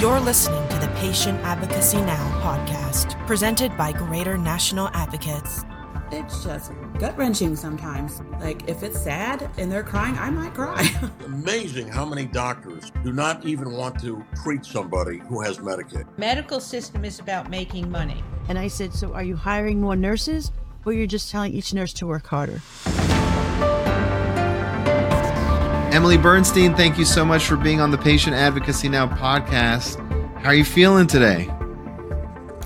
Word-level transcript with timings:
You're 0.00 0.20
listening 0.20 0.68
to 0.68 0.76
the 0.78 0.86
Patient 0.98 1.40
Advocacy 1.40 1.96
Now 1.96 2.40
podcast, 2.40 3.26
presented 3.26 3.76
by 3.76 3.90
Greater 3.90 4.38
National 4.38 4.90
Advocates. 4.94 5.64
It's 6.12 6.44
just 6.44 6.70
gut 7.00 7.18
wrenching 7.18 7.56
sometimes. 7.56 8.22
Like, 8.38 8.68
if 8.68 8.84
it's 8.84 9.00
sad 9.00 9.50
and 9.58 9.72
they're 9.72 9.82
crying, 9.82 10.16
I 10.16 10.30
might 10.30 10.54
cry. 10.54 10.88
Amazing 11.24 11.88
how 11.88 12.04
many 12.04 12.26
doctors 12.26 12.92
do 13.02 13.12
not 13.12 13.44
even 13.44 13.72
want 13.72 14.00
to 14.02 14.24
treat 14.44 14.64
somebody 14.64 15.18
who 15.18 15.40
has 15.40 15.58
Medicaid. 15.58 16.06
Medical 16.16 16.60
system 16.60 17.04
is 17.04 17.18
about 17.18 17.50
making 17.50 17.90
money. 17.90 18.22
And 18.48 18.56
I 18.56 18.68
said, 18.68 18.94
So 18.94 19.14
are 19.14 19.24
you 19.24 19.34
hiring 19.34 19.80
more 19.80 19.96
nurses 19.96 20.52
or 20.84 20.92
you're 20.92 21.08
just 21.08 21.28
telling 21.28 21.52
each 21.52 21.74
nurse 21.74 21.92
to 21.94 22.06
work 22.06 22.28
harder? 22.28 22.60
Emily 25.98 26.16
Bernstein, 26.16 26.76
thank 26.76 26.96
you 26.96 27.04
so 27.04 27.24
much 27.24 27.44
for 27.46 27.56
being 27.56 27.80
on 27.80 27.90
the 27.90 27.98
Patient 27.98 28.36
Advocacy 28.36 28.88
Now 28.88 29.08
podcast. 29.08 29.98
How 30.38 30.50
are 30.50 30.54
you 30.54 30.64
feeling 30.64 31.08
today? 31.08 31.48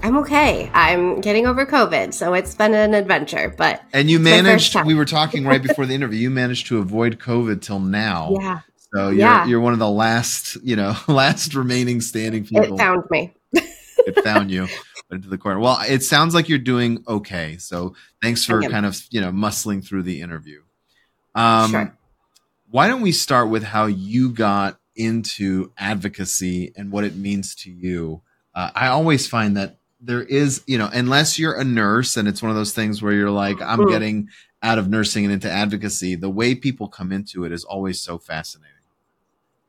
I'm 0.02 0.19
okay. 0.19 0.70
I'm 0.74 1.19
getting 1.23 1.47
over 1.47 1.65
COVID, 1.65 2.12
so 2.12 2.34
it's 2.34 2.55
been 2.55 2.74
an 2.74 2.93
adventure. 2.93 3.55
But 3.57 3.83
and 3.95 4.10
you 4.10 4.19
managed. 4.19 4.77
We 4.84 4.93
were 4.93 5.07
talking 5.07 5.47
right 5.47 5.62
before 5.62 5.87
the 5.87 5.95
interview. 5.95 6.19
You 6.19 6.29
managed 6.29 6.66
to 6.66 6.77
avoid 6.77 7.21
COVID 7.21 7.62
till 7.62 7.80
now. 7.80 8.37
Yeah. 8.38 8.60
So 8.95 9.09
you're 9.09 9.21
yeah. 9.21 9.46
you're 9.46 9.60
one 9.60 9.73
of 9.73 9.79
the 9.79 9.88
last, 9.88 10.57
you 10.57 10.77
know, 10.77 10.95
last 11.09 11.55
remaining 11.55 12.02
standing 12.02 12.45
people. 12.45 12.74
It 12.74 12.77
found 12.77 13.05
me. 13.10 13.33
it 13.55 14.23
found 14.23 14.51
you 14.51 14.69
into 15.10 15.30
the 15.30 15.38
corner. 15.38 15.59
Well, 15.59 15.79
it 15.88 16.02
sounds 16.02 16.35
like 16.35 16.51
you're 16.51 16.59
doing 16.59 17.02
okay. 17.09 17.57
So 17.57 17.95
thanks 18.21 18.45
for 18.45 18.60
kind 18.60 18.85
of 18.85 19.02
you 19.10 19.23
know 19.23 19.33
muscling 19.33 19.83
through 19.83 20.02
the 20.02 20.21
interview. 20.21 20.60
Um, 21.35 21.71
sure. 21.71 21.99
Why 22.73 22.89
don't 22.89 23.03
we 23.03 23.12
start 23.12 23.51
with 23.51 23.65
how 23.65 23.85
you 23.85 24.31
got 24.31 24.79
into 24.97 25.73
advocacy 25.77 26.73
and 26.75 26.91
what 26.91 27.05
it 27.05 27.15
means 27.15 27.55
to 27.57 27.71
you? 27.71 28.23
Uh, 28.55 28.71
I 28.75 28.87
always 28.87 29.27
find 29.27 29.59
that 29.59 29.77
there 30.01 30.23
is, 30.23 30.65
you 30.66 30.79
know, 30.79 30.88
unless 30.91 31.38
you're 31.38 31.52
a 31.52 31.65
nurse 31.65 32.16
and 32.16 32.27
it's 32.27 32.41
one 32.41 32.49
of 32.49 32.57
those 32.57 32.73
things 32.73 33.02
where 33.02 33.13
you're 33.13 33.30
like, 33.30 33.61
I'm 33.61 33.80
mm. 33.80 33.91
getting 33.91 34.30
out 34.63 34.79
of 34.79 34.88
nursing 34.88 35.27
and 35.27 35.35
into 35.35 35.51
advocacy, 35.51 36.15
the 36.15 36.30
way 36.30 36.55
people 36.55 36.88
come 36.88 37.13
into 37.13 37.45
it 37.45 37.52
is 37.52 37.63
always 37.63 38.01
so 38.01 38.16
fascinating. 38.16 38.71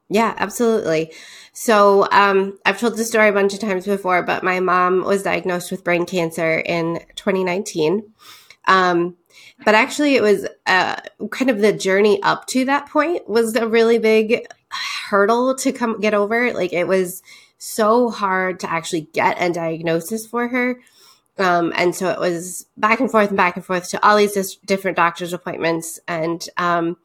Yeah, 0.08 0.34
absolutely. 0.38 1.12
So 1.52 2.08
um, 2.10 2.58
I've 2.66 2.80
told 2.80 2.96
this 2.96 3.10
story 3.10 3.28
a 3.28 3.34
bunch 3.34 3.54
of 3.54 3.60
times 3.60 3.86
before, 3.86 4.24
but 4.24 4.44
my 4.44 4.62
mom 4.62 5.04
was 5.04 5.24
diagnosed 5.24 5.72
with 5.72 5.84
brain 5.84 6.06
cancer 6.06 6.58
in 6.58 7.02
2019. 7.16 8.14
Um, 8.66 9.18
but 9.66 9.76
actually, 9.76 10.16
it 10.16 10.22
was 10.22 10.48
uh, 10.66 10.96
kind 11.32 11.50
of 11.50 11.60
the 11.60 11.74
journey 11.74 12.22
up 12.24 12.48
to 12.48 12.66
that 12.66 12.90
point 12.90 13.28
was 13.28 13.56
a 13.56 13.68
really 13.68 13.98
big 13.98 14.46
hurdle 15.10 15.56
to 15.56 15.72
come 15.72 16.00
get 16.00 16.14
over. 16.14 16.54
Like 16.54 16.74
it 16.74 16.88
was 16.88 17.22
so 17.58 18.10
hard 18.10 18.60
to 18.60 18.70
actually 18.70 19.02
get 19.14 19.42
a 19.42 19.52
diagnosis 19.52 20.28
for 20.28 20.48
her. 20.48 20.80
Um, 21.38 21.74
and 21.76 21.96
so 21.96 22.10
it 22.10 22.20
was 22.20 22.68
back 22.78 23.00
and 23.00 23.10
forth 23.10 23.30
and 23.30 23.38
back 23.38 23.56
and 23.56 23.66
forth 23.66 23.90
to 23.90 24.06
all 24.06 24.18
these 24.18 24.34
dis- 24.34 24.58
different 24.58 24.98
doctor's 24.98 25.34
appointments 25.34 26.00
and 26.08 26.48
um, 26.58 26.98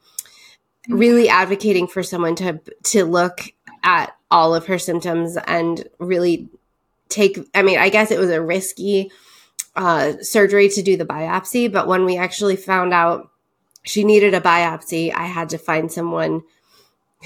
really 0.89 1.29
advocating 1.29 1.87
for 1.87 2.03
someone 2.03 2.35
to 2.37 2.61
to 2.85 3.05
look 3.05 3.53
at 3.83 4.15
all 4.31 4.55
of 4.55 4.67
her 4.67 4.79
symptoms 4.79 5.39
and 5.47 5.89
really 5.99 6.49
take. 7.09 7.39
I 7.55 7.63
mean, 7.63 7.79
I 7.79 7.89
guess 7.89 8.11
it 8.11 8.19
was 8.19 8.31
a 8.31 8.43
risky 8.43 9.11
uh, 9.79 10.21
surgery 10.21 10.69
to 10.69 10.83
do 10.83 10.97
the 10.97 11.07
biopsy, 11.07 11.71
but 11.71 11.87
when 11.87 12.05
we 12.05 12.19
actually 12.19 12.57
found 12.57 12.93
out 12.93 13.31
she 13.85 14.03
needed 14.03 14.35
a 14.35 14.41
biopsy, 14.41 15.15
I 15.15 15.27
had 15.27 15.49
to 15.51 15.59
find 15.59 15.91
someone 15.91 16.43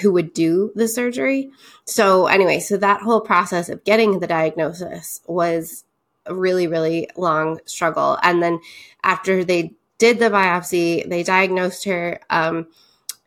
who 0.00 0.12
would 0.12 0.34
do 0.34 0.70
the 0.74 0.86
surgery. 0.86 1.50
So 1.86 2.26
anyway, 2.26 2.60
so 2.60 2.76
that 2.76 3.00
whole 3.00 3.22
process 3.22 3.70
of 3.70 3.84
getting 3.84 4.20
the 4.20 4.26
diagnosis 4.26 5.20
was 5.26 5.84
a 6.26 6.34
really, 6.34 6.66
really 6.66 7.08
long 7.16 7.58
struggle. 7.64 8.18
And 8.22 8.42
then 8.42 8.60
after 9.02 9.44
they 9.44 9.72
did 9.96 10.18
the 10.18 10.30
biopsy, 10.30 11.08
they 11.08 11.22
diagnosed 11.22 11.84
her. 11.84 12.20
Um, 12.28 12.68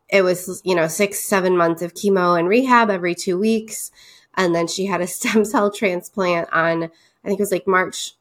it 0.08 0.22
was, 0.22 0.62
you 0.64 0.75
know, 0.75 0.88
six, 0.88 1.19
seven 1.19 1.58
months 1.58 1.81
of 1.81 1.96
chemo 1.96 2.38
and 2.38 2.47
rehab 2.47 2.91
every 2.91 3.16
two 3.16 3.40
weeks. 3.40 3.91
And 4.35 4.53
then 4.53 4.68
she 4.68 4.85
had 4.85 5.02
a 5.02 5.08
stem 5.18 5.46
cell 5.46 5.72
transplant 5.72 6.47
on, 6.53 6.84
I 6.84 7.28
think 7.28 7.40
it 7.40 7.44
was 7.44 7.52
like 7.52 7.68
March 7.68 8.14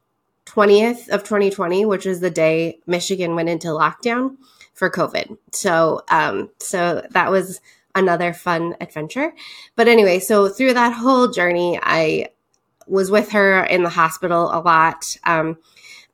20th 0.47 1.09
of 1.09 1.25
2020, 1.25 1.85
which 1.85 2.07
is 2.07 2.21
the 2.21 2.31
day 2.31 2.79
Michigan 2.87 3.35
went 3.35 3.49
into 3.49 3.69
lockdown 3.69 4.37
for 4.75 4.91
COVID. 4.91 5.39
So, 5.53 6.03
um, 6.09 6.51
so 6.59 7.07
that 7.11 7.31
was 7.31 7.61
another 7.95 8.33
fun 8.33 8.77
adventure. 8.81 9.33
But 9.77 9.89
anyway, 9.89 10.19
so 10.19 10.49
through 10.49 10.75
that 10.75 10.93
whole 10.93 11.29
journey, 11.29 11.79
I 11.83 12.31
was 12.87 13.11
with 13.11 13.31
her 13.33 13.65
in 13.65 13.83
the 13.83 13.89
hospital 13.91 14.51
a 14.53 14.61
lot. 14.61 15.17
Um, 15.25 15.59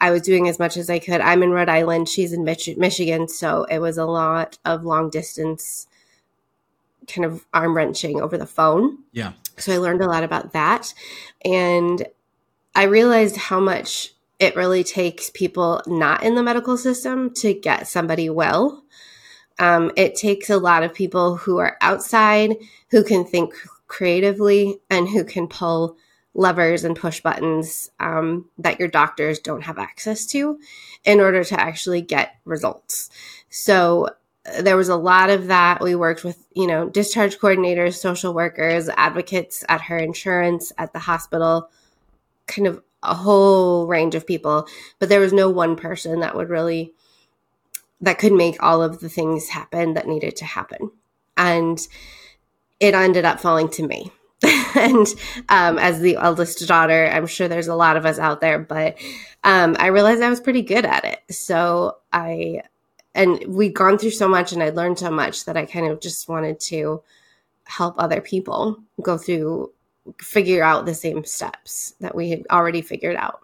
I 0.00 0.10
was 0.10 0.22
doing 0.22 0.48
as 0.48 0.58
much 0.58 0.76
as 0.76 0.88
I 0.88 0.98
could. 0.98 1.20
I'm 1.20 1.42
in 1.42 1.50
Rhode 1.50 1.68
Island. 1.68 2.08
She's 2.08 2.32
in 2.32 2.44
Mich- 2.44 2.76
Michigan. 2.76 3.28
So 3.28 3.64
it 3.64 3.80
was 3.80 3.98
a 3.98 4.06
lot 4.06 4.58
of 4.64 4.84
long 4.84 5.10
distance 5.10 5.86
kind 7.06 7.24
of 7.24 7.44
arm 7.52 7.76
wrenching 7.76 8.20
over 8.20 8.38
the 8.38 8.46
phone. 8.46 8.98
Yeah. 9.12 9.32
So 9.56 9.74
I 9.74 9.78
learned 9.78 10.00
a 10.00 10.06
lot 10.06 10.22
about 10.22 10.52
that. 10.52 10.94
And 11.44 12.06
I 12.74 12.84
realized 12.84 13.36
how 13.36 13.60
much 13.60 14.14
it 14.40 14.56
really 14.56 14.82
takes 14.82 15.30
people 15.30 15.82
not 15.86 16.24
in 16.24 16.34
the 16.34 16.42
medical 16.42 16.76
system 16.76 17.32
to 17.34 17.52
get 17.52 17.86
somebody 17.86 18.30
well. 18.30 18.82
Um, 19.58 19.92
it 19.96 20.16
takes 20.16 20.48
a 20.48 20.56
lot 20.56 20.82
of 20.82 20.94
people 20.94 21.36
who 21.36 21.58
are 21.58 21.76
outside, 21.82 22.56
who 22.90 23.04
can 23.04 23.24
think 23.24 23.52
creatively, 23.86 24.80
and 24.88 25.06
who 25.06 25.24
can 25.24 25.46
pull 25.46 25.98
levers 26.32 26.84
and 26.84 26.96
push 26.96 27.20
buttons 27.20 27.90
um, 28.00 28.48
that 28.56 28.78
your 28.78 28.88
doctors 28.88 29.40
don't 29.40 29.64
have 29.64 29.78
access 29.78 30.24
to 30.26 30.58
in 31.04 31.20
order 31.20 31.44
to 31.44 31.60
actually 31.60 32.00
get 32.00 32.36
results. 32.46 33.10
So 33.50 34.08
uh, 34.46 34.62
there 34.62 34.76
was 34.76 34.88
a 34.88 34.96
lot 34.96 35.28
of 35.28 35.48
that. 35.48 35.82
We 35.82 35.94
worked 35.94 36.24
with, 36.24 36.46
you 36.54 36.66
know, 36.66 36.88
discharge 36.88 37.38
coordinators, 37.38 37.94
social 37.94 38.32
workers, 38.32 38.88
advocates 38.96 39.64
at 39.68 39.82
her 39.82 39.98
insurance, 39.98 40.72
at 40.78 40.94
the 40.94 41.00
hospital, 41.00 41.68
kind 42.46 42.68
of 42.68 42.82
a 43.02 43.14
whole 43.14 43.86
range 43.86 44.14
of 44.14 44.26
people. 44.26 44.66
But 44.98 45.08
there 45.08 45.20
was 45.20 45.32
no 45.32 45.50
one 45.50 45.76
person 45.76 46.20
that 46.20 46.36
would 46.36 46.50
really 46.50 46.92
that 48.00 48.18
could 48.18 48.32
make 48.32 48.62
all 48.62 48.82
of 48.82 49.00
the 49.00 49.08
things 49.08 49.48
happen 49.48 49.94
that 49.94 50.08
needed 50.08 50.36
to 50.36 50.44
happen. 50.44 50.90
And 51.36 51.78
it 52.78 52.94
ended 52.94 53.24
up 53.24 53.40
falling 53.40 53.68
to 53.70 53.86
me. 53.86 54.10
and 54.74 55.06
um, 55.50 55.78
as 55.78 56.00
the 56.00 56.16
eldest 56.16 56.66
daughter, 56.66 57.06
I'm 57.06 57.26
sure 57.26 57.46
there's 57.46 57.68
a 57.68 57.74
lot 57.74 57.98
of 57.98 58.06
us 58.06 58.18
out 58.18 58.40
there, 58.40 58.58
but 58.58 58.96
um, 59.44 59.76
I 59.78 59.88
realized 59.88 60.22
I 60.22 60.30
was 60.30 60.40
pretty 60.40 60.62
good 60.62 60.86
at 60.86 61.04
it. 61.04 61.20
So 61.30 61.98
I, 62.10 62.62
and 63.14 63.44
we'd 63.46 63.74
gone 63.74 63.98
through 63.98 64.12
so 64.12 64.28
much 64.28 64.52
and 64.52 64.62
I'd 64.62 64.76
learned 64.76 64.98
so 64.98 65.10
much 65.10 65.44
that 65.44 65.58
I 65.58 65.66
kind 65.66 65.86
of 65.86 66.00
just 66.00 66.28
wanted 66.28 66.58
to 66.60 67.02
help 67.64 67.96
other 67.98 68.22
people 68.22 68.78
go 69.02 69.18
through, 69.18 69.72
figure 70.20 70.62
out 70.62 70.86
the 70.86 70.94
same 70.94 71.24
steps 71.24 71.94
that 72.00 72.14
we 72.14 72.30
had 72.30 72.46
already 72.50 72.82
figured 72.82 73.16
out. 73.16 73.40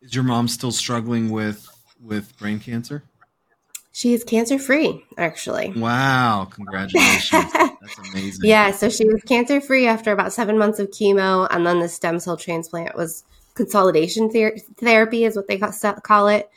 Is 0.00 0.14
your 0.14 0.24
mom 0.24 0.48
still 0.48 0.72
struggling 0.72 1.30
with 1.30 1.68
with 2.00 2.36
brain 2.38 2.60
cancer? 2.60 3.02
She 3.98 4.14
is 4.14 4.22
cancer 4.22 4.60
free, 4.60 5.04
actually. 5.16 5.72
Wow. 5.74 6.46
Congratulations. 6.52 7.30
That's 7.52 7.98
amazing. 8.10 8.48
Yeah. 8.48 8.70
So 8.70 8.88
she 8.88 9.04
was 9.04 9.20
cancer 9.24 9.60
free 9.60 9.88
after 9.88 10.12
about 10.12 10.32
seven 10.32 10.56
months 10.56 10.78
of 10.78 10.88
chemo. 10.92 11.48
And 11.50 11.66
then 11.66 11.80
the 11.80 11.88
stem 11.88 12.20
cell 12.20 12.36
transplant 12.36 12.94
was 12.94 13.24
consolidation 13.54 14.30
ther- 14.30 14.56
therapy, 14.76 15.24
is 15.24 15.34
what 15.34 15.48
they 15.48 15.58
call 15.58 16.28
it. 16.28 16.48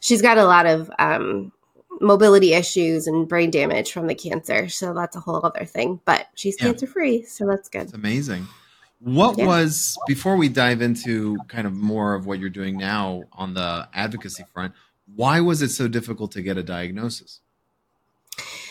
She's 0.00 0.20
got 0.20 0.36
a 0.36 0.44
lot 0.44 0.66
of 0.66 0.90
um, 0.98 1.52
mobility 2.00 2.52
issues 2.54 3.06
and 3.06 3.28
brain 3.28 3.50
damage 3.50 3.92
from 3.92 4.06
the 4.06 4.14
cancer. 4.14 4.68
So 4.68 4.94
that's 4.94 5.16
a 5.16 5.20
whole 5.20 5.40
other 5.44 5.64
thing. 5.64 6.00
But 6.04 6.28
she's 6.34 6.56
yeah. 6.58 6.66
cancer 6.66 6.86
free. 6.86 7.24
So 7.24 7.46
that's 7.46 7.68
good. 7.68 7.82
That's 7.82 7.92
amazing. 7.94 8.46
What 9.00 9.36
yeah. 9.36 9.46
was, 9.46 9.98
before 10.06 10.36
we 10.36 10.48
dive 10.48 10.80
into 10.80 11.36
kind 11.48 11.66
of 11.66 11.74
more 11.74 12.14
of 12.14 12.26
what 12.26 12.38
you're 12.38 12.48
doing 12.48 12.78
now 12.78 13.24
on 13.32 13.54
the 13.54 13.88
advocacy 13.92 14.44
front, 14.52 14.72
why 15.14 15.40
was 15.40 15.60
it 15.60 15.68
so 15.68 15.88
difficult 15.88 16.32
to 16.32 16.42
get 16.42 16.56
a 16.56 16.62
diagnosis? 16.62 17.40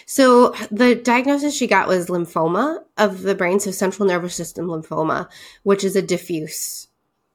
So 0.05 0.53
the 0.71 0.95
diagnosis 0.95 1.55
she 1.55 1.67
got 1.67 1.87
was 1.87 2.07
lymphoma 2.07 2.83
of 2.97 3.21
the 3.21 3.35
brain, 3.35 3.59
so 3.59 3.71
central 3.71 4.07
nervous 4.07 4.35
system 4.35 4.67
lymphoma, 4.67 5.29
which 5.63 5.83
is 5.83 5.95
a 5.95 6.01
diffuse 6.01 6.87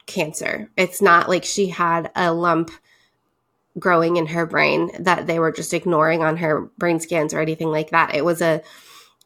cancer. 0.06 0.70
It's 0.76 1.00
not 1.00 1.28
like 1.28 1.44
she 1.44 1.68
had 1.68 2.10
a 2.16 2.32
lump 2.32 2.70
growing 3.78 4.16
in 4.16 4.26
her 4.26 4.46
brain 4.46 4.90
that 5.00 5.26
they 5.26 5.38
were 5.38 5.52
just 5.52 5.74
ignoring 5.74 6.22
on 6.22 6.36
her 6.36 6.62
brain 6.78 7.00
scans 7.00 7.34
or 7.34 7.40
anything 7.40 7.68
like 7.68 7.90
that. 7.90 8.14
It 8.14 8.24
was 8.24 8.42
a 8.42 8.62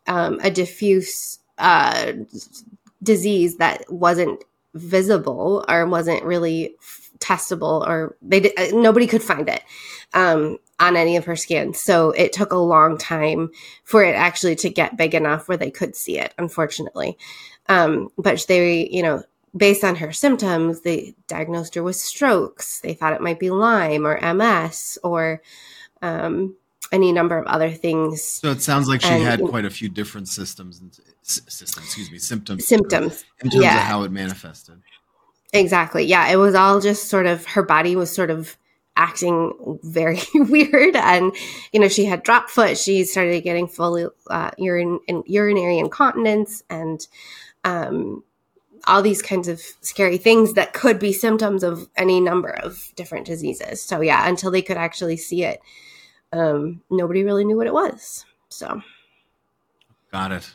um, 0.07 0.41
a 0.43 0.51
diffuse 0.51 1.39
uh, 1.59 2.13
disease 3.03 3.57
that 3.59 3.85
wasn't 3.91 4.43
visible 4.75 5.65
or 5.69 5.87
wasn't 5.87 6.25
really 6.25 6.77
testable 7.19 7.87
or 7.87 8.17
they 8.21 8.53
uh, 8.55 8.69
nobody 8.73 9.07
could 9.07 9.23
find 9.23 9.49
it 9.49 9.63
um, 10.13 10.59
on 10.81 10.97
any 10.97 11.17
of 11.17 11.25
her 11.27 11.37
scans. 11.37 11.79
So 11.79 12.11
it 12.11 12.33
took 12.33 12.53
a 12.53 12.57
long 12.57 12.99
time 12.99 13.51
for 13.85 14.03
it 14.03 14.15
actually 14.15 14.57
to 14.57 14.71
get 14.71 14.97
big 14.97 15.15
enough 15.15 15.49
where 15.49 15.57
they 15.57 15.71
could 15.71 15.95
see 15.95 16.19
it, 16.19 16.35
unfortunately. 16.39 17.17
Um, 17.69 18.09
but 18.19 18.45
they, 18.49 18.89
you 18.89 19.03
know, 19.03 19.23
based 19.57 19.85
on 19.85 19.97
her 19.97 20.13
symptoms, 20.13 20.81
they 20.81 21.15
diagnosed 21.29 21.75
her 21.75 21.83
with 21.83 21.97
strokes. 21.97 22.81
They 22.81 22.95
thought 22.95 23.13
it 23.13 23.21
might 23.21 23.39
be 23.39 23.51
Lyme 23.51 24.07
or 24.07 24.19
MS 24.35 24.99
or 25.03 25.43
um, 26.01 26.57
any 26.91 27.13
number 27.13 27.39
of 27.39 27.47
other 27.47 27.71
things. 27.71 28.23
So 28.23 28.51
it 28.51 28.63
sounds 28.63 28.89
like 28.89 29.03
she 29.03 29.09
and, 29.09 29.23
had 29.23 29.41
quite 29.41 29.65
a 29.65 29.71
few 29.71 29.89
different 29.89 30.29
systems 30.29 30.81
and 30.81 30.99
systems, 31.23 31.87
excuse 31.87 32.11
me, 32.11 32.19
symptoms. 32.19 32.67
Symptoms. 32.67 33.25
In 33.43 33.51
terms 33.51 33.65
yeah. 33.65 33.77
of 33.77 33.83
how 33.83 34.03
it 34.03 34.13
manifested. 34.13 34.81
Exactly. 35.53 36.05
Yeah. 36.05 36.29
It 36.29 36.37
was 36.37 36.55
all 36.55 36.81
just 36.81 37.09
sort 37.09 37.27
of 37.27 37.45
her 37.47 37.63
body 37.63 37.95
was 37.95 38.13
sort 38.13 38.31
of 38.31 38.57
acting 38.97 39.79
very 39.83 40.21
weird 40.35 40.95
and 40.97 41.35
you 41.73 41.81
know 41.81 41.89
she 41.89 42.05
had 42.05 42.23
drop 42.23 42.51
foot 42.51 42.77
she 42.77 43.05
started 43.05 43.43
getting 43.43 43.67
fully 43.67 44.05
uh, 44.29 44.51
urine 44.59 45.01
and 45.09 45.23
urinary 45.27 45.79
incontinence 45.79 46.63
and 46.69 47.07
um, 47.65 48.23
all 48.87 49.03
these 49.03 49.23
kinds 49.23 49.49
of 49.49 49.61
scary 49.81 50.19
things 50.19 50.55
that 50.55 50.73
could 50.73 50.99
be 50.99 51.13
symptoms 51.13 51.63
of 51.63 51.89
any 51.97 52.21
number 52.21 52.51
of 52.51 52.93
different 52.97 53.27
diseases 53.27 53.83
so 53.83 54.01
yeah 54.01 54.29
until 54.29 54.51
they 54.51 54.63
could 54.63 54.77
actually 54.77 55.17
see 55.17 55.45
it 55.45 55.61
um, 56.33 56.81
nobody 56.91 57.25
really 57.25 57.45
knew 57.45 57.57
what 57.57 57.67
it 57.67 57.75
was 57.75 58.25
so 58.49 58.81
got 60.11 60.33
it 60.33 60.55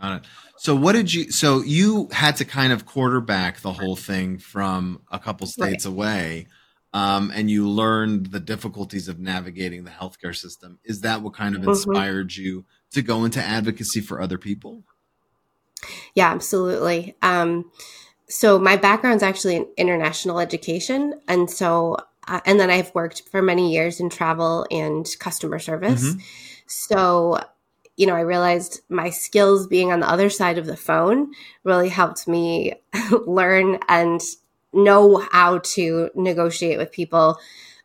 got 0.00 0.18
it 0.18 0.24
so 0.56 0.74
what 0.74 0.92
did 0.92 1.12
you 1.12 1.30
so 1.30 1.62
you 1.62 2.08
had 2.12 2.36
to 2.36 2.44
kind 2.44 2.72
of 2.72 2.86
quarterback 2.86 3.60
the 3.60 3.72
whole 3.72 3.96
thing 3.96 4.38
from 4.38 5.00
a 5.10 5.18
couple 5.18 5.46
states 5.46 5.86
right. 5.86 5.92
away 5.92 6.46
um, 6.96 7.30
and 7.34 7.50
you 7.50 7.68
learned 7.68 8.26
the 8.26 8.40
difficulties 8.40 9.06
of 9.06 9.18
navigating 9.18 9.84
the 9.84 9.90
healthcare 9.90 10.34
system. 10.34 10.78
Is 10.82 11.02
that 11.02 11.20
what 11.20 11.34
kind 11.34 11.54
of 11.54 11.60
mm-hmm. 11.60 11.72
inspired 11.72 12.30
mm-hmm. 12.30 12.42
you 12.42 12.64
to 12.92 13.02
go 13.02 13.26
into 13.26 13.38
advocacy 13.38 14.00
for 14.00 14.18
other 14.18 14.38
people? 14.38 14.82
Yeah, 16.16 16.30
absolutely. 16.30 17.14
Um, 17.22 17.70
so 18.28 18.58
my 18.58 18.76
background 18.76 19.16
is 19.16 19.22
actually 19.22 19.56
in 19.56 19.68
international 19.76 20.40
education, 20.40 21.20
and 21.28 21.48
so 21.48 21.98
uh, 22.26 22.40
and 22.44 22.58
then 22.58 22.70
I've 22.70 22.92
worked 22.94 23.22
for 23.30 23.40
many 23.40 23.72
years 23.72 24.00
in 24.00 24.10
travel 24.10 24.66
and 24.70 25.06
customer 25.20 25.60
service. 25.60 26.02
Mm-hmm. 26.02 26.20
So 26.66 27.38
you 27.96 28.06
know, 28.06 28.14
I 28.14 28.20
realized 28.20 28.80
my 28.88 29.10
skills 29.10 29.66
being 29.66 29.90
on 29.90 30.00
the 30.00 30.10
other 30.10 30.28
side 30.28 30.58
of 30.58 30.66
the 30.66 30.76
phone 30.76 31.32
really 31.64 31.88
helped 31.88 32.28
me 32.28 32.74
learn 33.26 33.78
and 33.88 34.20
know 34.72 35.16
how 35.32 35.58
to 35.58 36.10
negotiate 36.14 36.78
with 36.78 36.92
people 36.92 37.38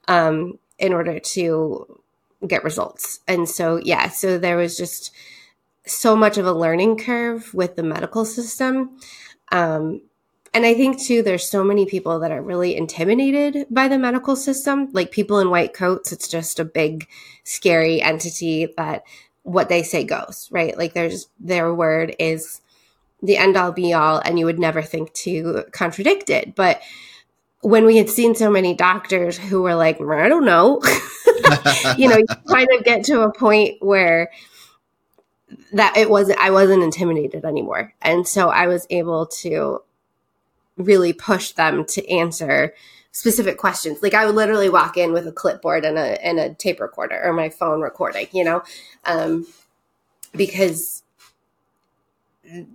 um, 0.08 0.60
in 0.78 0.92
order 0.94 1.20
to 1.20 2.02
get 2.46 2.64
results. 2.64 3.22
And 3.28 3.48
so, 3.48 3.78
yeah, 3.78 4.10
so 4.10 4.38
there 4.38 4.58
was 4.58 4.78
just 4.78 5.14
so 5.86 6.16
much 6.16 6.38
of 6.38 6.46
a 6.46 6.54
learning 6.54 6.98
curve 6.98 7.54
with 7.54 7.76
the 7.76 7.84
medical 7.84 8.26
system. 8.26 8.98
Um, 9.52 10.02
and 10.54 10.66
I 10.66 10.74
think 10.74 11.00
too, 11.00 11.24
there's 11.24 11.50
so 11.50 11.64
many 11.64 11.86
people 11.86 12.20
that 12.20 12.32
are 12.32 12.42
really 12.42 12.76
intimidated 12.76 13.68
by 13.70 13.88
the 13.88 13.98
medical 13.98 14.36
system. 14.36 14.90
Like 14.92 15.12
people 15.12 15.40
in 15.40 15.50
white 15.50 15.74
coats, 15.74 16.12
it's 16.12 16.28
just 16.28 16.60
a 16.60 16.66
big, 16.66 17.08
scary 17.44 18.02
entity 18.02 18.68
that 18.78 19.04
what 19.44 19.70
they 19.70 19.82
say 19.82 20.04
goes, 20.04 20.50
right? 20.52 20.78
Like 20.78 20.94
there's 20.94 21.28
their 21.40 21.74
word 21.74 22.16
is 22.20 22.62
the 23.24 23.38
end 23.38 23.56
all 23.56 23.72
be 23.72 23.94
all 23.94 24.22
and 24.24 24.38
you 24.38 24.46
would 24.46 24.60
never 24.60 24.82
think 24.82 25.14
to 25.14 25.64
contradict 25.72 26.30
it. 26.30 26.56
But 26.56 26.82
when 27.62 27.86
we 27.86 27.98
had 27.98 28.10
seen 28.10 28.36
so 28.36 28.50
many 28.50 28.74
doctors 28.74 29.38
who 29.38 29.62
were 29.62 29.76
like, 29.76 30.02
I 30.02 30.28
don't 30.28 30.46
know, 30.46 30.82
you 31.98 32.10
know, 32.10 32.18
you 32.18 32.26
kind 32.50 32.68
of 32.78 32.84
get 32.84 33.06
to 33.06 33.22
a 33.22 33.32
point 33.32 33.78
where 33.80 34.32
that 35.74 35.98
it 35.98 36.10
wasn't, 36.10 36.40
I 36.40 36.52
wasn't 36.52 36.84
intimidated 36.84 37.46
anymore. 37.46 37.94
And 38.02 38.28
so 38.28 38.50
I 38.50 38.68
was 38.68 38.88
able 38.90 39.28
to 39.28 39.82
really 40.78 41.14
push 41.14 41.52
them 41.52 41.86
to 41.86 42.10
answer 42.10 42.74
specific 43.12 43.58
questions. 43.58 44.02
Like 44.02 44.14
I 44.14 44.26
would 44.26 44.36
literally 44.36 44.70
walk 44.70 44.98
in 44.98 45.14
with 45.14 45.28
a 45.28 45.32
clipboard 45.32 45.86
and 45.86 45.98
a, 45.98 46.26
and 46.26 46.40
a 46.40 46.54
tape 46.54 46.80
recorder 46.80 47.22
or 47.24 47.34
my 47.34 47.50
phone 47.50 47.82
recording, 47.82 48.28
you 48.32 48.44
know, 48.44 48.64
um, 49.06 49.46
because 50.34 51.04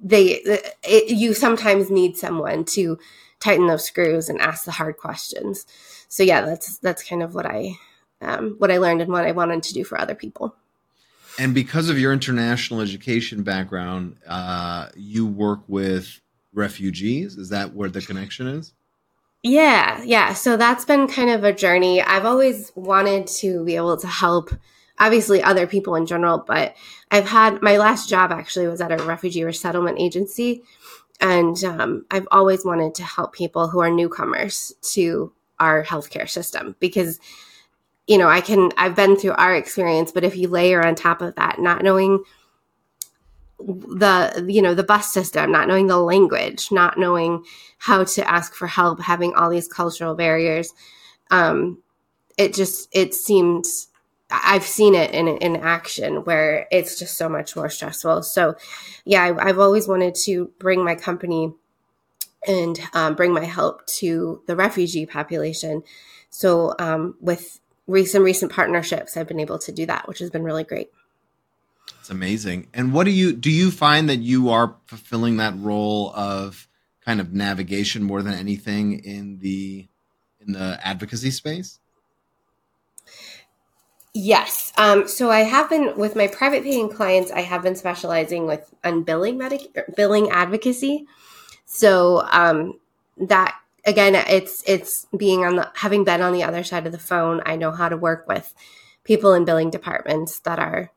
they 0.03 0.41
it, 0.83 1.11
you 1.11 1.35
sometimes 1.35 1.91
need 1.91 2.17
someone 2.17 2.65
to 2.65 2.99
tighten 3.41 3.67
those 3.67 3.85
screws 3.85 4.29
and 4.29 4.41
ask 4.41 4.65
the 4.65 4.73
hard 4.73 4.97
questions 4.97 5.67
so 6.09 6.23
yeah 6.23 6.41
that's 6.43 6.79
that's 6.79 7.07
kind 7.07 7.23
of 7.23 7.35
what 7.35 7.47
i 7.47 7.73
um, 8.23 8.55
what 8.59 8.71
i 8.71 8.79
learned 8.79 9.03
and 9.03 9.13
what 9.13 9.27
i 9.27 9.33
wanted 9.33 9.63
to 9.63 9.75
do 9.75 9.85
for 9.85 10.01
other 10.01 10.15
people 10.15 10.55
and 11.39 11.55
because 11.55 11.89
of 11.89 11.99
your 11.99 12.13
international 12.13 12.81
education 12.81 13.43
background 13.43 14.17
uh, 14.27 14.89
you 14.95 15.27
work 15.27 15.61
with 15.69 16.21
refugees? 16.53 17.37
Is 17.37 17.51
that 17.51 17.75
where 17.75 17.91
the 17.91 18.01
connection 18.01 18.47
is? 18.47 18.73
Yeah 19.43 20.03
yeah. 20.03 20.33
So 20.33 20.57
that's 20.57 20.85
been 20.85 21.07
kind 21.07 21.31
of 21.31 21.45
a 21.45 21.53
journey. 21.53 22.03
I've 22.03 22.25
always 22.25 22.73
wanted 22.75 23.27
to 23.29 23.65
be 23.65 23.77
able 23.77 23.97
to 23.99 24.07
help 24.07 24.51
obviously 24.99 25.43
other 25.43 25.67
people 25.67 25.95
in 25.95 26.07
general, 26.07 26.39
but 26.39 26.75
I've 27.11 27.29
had 27.29 27.63
my 27.63 27.77
last 27.77 28.09
job 28.09 28.33
actually 28.33 28.67
was 28.67 28.81
at 28.81 28.93
a 28.93 29.03
refugee 29.05 29.45
resettlement 29.45 30.01
agency. 30.01 30.63
And 31.21 31.63
um, 31.65 32.05
I've 32.11 32.29
always 32.31 32.65
wanted 32.65 32.95
to 32.97 33.03
help 33.03 33.33
people 33.33 33.69
who 33.69 33.81
are 33.81 33.91
newcomers 33.91 34.75
to 34.93 35.33
our 35.59 35.83
healthcare 35.83 36.29
system 36.29 36.77
because, 36.79 37.19
you 38.07 38.19
know, 38.19 38.29
I 38.29 38.41
can, 38.41 38.71
I've 38.77 38.95
been 38.95 39.17
through 39.17 39.33
our 39.33 39.55
experience, 39.55 40.13
but 40.13 40.25
if 40.25 40.37
you 40.37 40.49
layer 40.49 40.85
on 40.85 40.95
top 40.95 41.23
of 41.23 41.35
that, 41.35 41.59
not 41.59 41.83
knowing 41.83 42.23
the, 43.59 44.47
you 44.49 44.63
know, 44.63 44.75
the 44.75 44.85
bus 44.85 45.13
system, 45.13 45.51
not 45.51 45.67
knowing 45.67 45.87
the 45.87 45.99
language, 45.99 46.71
not 46.71 46.99
knowing 46.99 47.45
how 47.79 48.05
to 48.05 48.31
ask 48.31 48.55
for 48.55 48.67
help, 48.67 49.01
having 49.01 49.35
all 49.35 49.51
these 49.51 49.69
cultural 49.69 50.15
barriers, 50.15 50.73
um, 51.31 51.83
it 52.39 52.55
just, 52.55 52.89
it 52.93 53.15
seems 53.15 53.89
I've 54.31 54.65
seen 54.65 54.95
it 54.95 55.13
in 55.13 55.29
in 55.29 55.57
action 55.57 56.25
where 56.25 56.67
it's 56.73 56.99
just 56.99 57.17
so 57.17 57.29
much 57.29 57.55
more 57.55 57.71
stressful. 57.71 58.25
So, 58.25 58.57
yeah, 59.05 59.37
I, 59.39 59.47
have 59.47 59.61
always 59.61 59.87
wanted 59.87 60.17
to 60.25 60.51
bring 60.59 60.85
my 60.85 60.97
company 60.97 61.53
and 62.47 62.79
um, 62.93 63.15
bring 63.15 63.33
my 63.33 63.45
help 63.45 63.87
to 63.87 64.43
the 64.47 64.57
refugee 64.57 65.07
population. 65.07 65.85
So, 66.31 66.75
um, 66.79 67.15
with 67.21 67.61
recent 67.87 68.25
recent 68.25 68.53
partnerships, 68.53 69.17
I've 69.17 69.29
been 69.29 69.41
able 69.41 69.59
to 69.61 69.73
do 69.73 69.87
that, 69.87 70.09
which 70.09 70.19
has 70.19 70.31
been 70.31 70.43
really 70.43 70.65
great. 70.65 70.91
It's 72.01 72.11
amazing. 72.11 72.69
And 72.75 72.93
what 72.93 73.05
do 73.05 73.11
you 73.11 73.33
do? 73.33 73.51
You 73.51 73.71
find 73.71 74.09
that 74.09 74.19
you 74.19 74.51
are 74.51 74.77
fulfilling 74.87 75.39
that 75.39 75.55
role 75.57 76.13
of 76.15 76.69
kind 77.05 77.21
of 77.21 77.33
navigation 77.33 78.03
more 78.03 78.23
than 78.23 78.35
anything 78.35 79.01
in 79.05 79.39
the 79.39 79.89
in 80.41 80.53
the 80.53 80.79
advocacy 80.83 81.31
space? 81.31 81.79
Yes. 84.13 84.73
Um, 84.79 85.07
so 85.09 85.31
I 85.31 85.41
have 85.41 85.69
been 85.69 85.97
with 85.99 86.17
my 86.17 86.27
private 86.27 86.63
paying 86.63 86.89
clients. 86.89 87.31
I 87.31 87.43
have 87.43 87.63
been 87.63 87.77
specializing 87.77 88.47
with 88.47 88.73
on 88.83 89.03
billing 89.03 89.37
medic 89.37 89.95
billing 89.97 90.31
advocacy. 90.31 91.07
So 91.67 92.27
um, 92.31 92.79
that 93.19 93.59
again, 93.87 94.15
it's 94.15 94.63
it's 94.67 95.07
being 95.17 95.45
on 95.45 95.57
the 95.57 95.71
having 95.75 96.05
been 96.05 96.21
on 96.21 96.33
the 96.33 96.43
other 96.43 96.65
side 96.65 96.87
of 96.87 96.93
the 96.93 96.99
phone. 96.99 97.41
I 97.47 97.57
know 97.57 97.71
how 97.71 97.89
to 97.89 97.97
work 97.97 98.27
with 98.29 98.53
people 99.05 99.33
in 99.33 99.45
billing 99.45 99.71
departments 99.71 100.41
that 100.41 100.59
are 100.59 100.91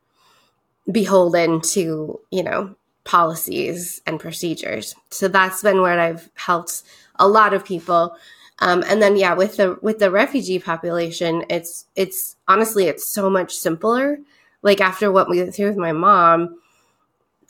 beholden 0.92 1.62
to 1.62 2.20
you 2.32 2.44
know 2.44 2.76
policies 3.06 4.02
and 4.06 4.20
procedures. 4.20 4.96
So 5.10 5.28
that's 5.28 5.62
been 5.62 5.82
where 5.82 6.00
I've 6.00 6.30
helped 6.36 6.84
a 7.18 7.28
lot 7.28 7.54
of 7.54 7.64
people 7.66 8.16
um, 8.62 8.84
and 8.88 9.02
then 9.02 9.16
yeah, 9.16 9.34
with 9.34 9.58
the 9.58 9.78
with 9.82 10.00
the 10.00 10.12
refugee 10.12 10.60
population, 10.60 11.46
it's 11.50 11.86
it's 11.96 12.36
honestly 12.48 12.86
it's 12.86 13.08
so 13.08 13.30
much 13.30 13.56
simpler. 13.56 14.20
Like 14.62 14.82
after 14.82 15.12
what 15.12 15.30
we 15.30 15.40
went 15.40 15.56
through 15.56 15.70
with 15.70 15.78
my 15.78 15.94
mom, 15.94 16.60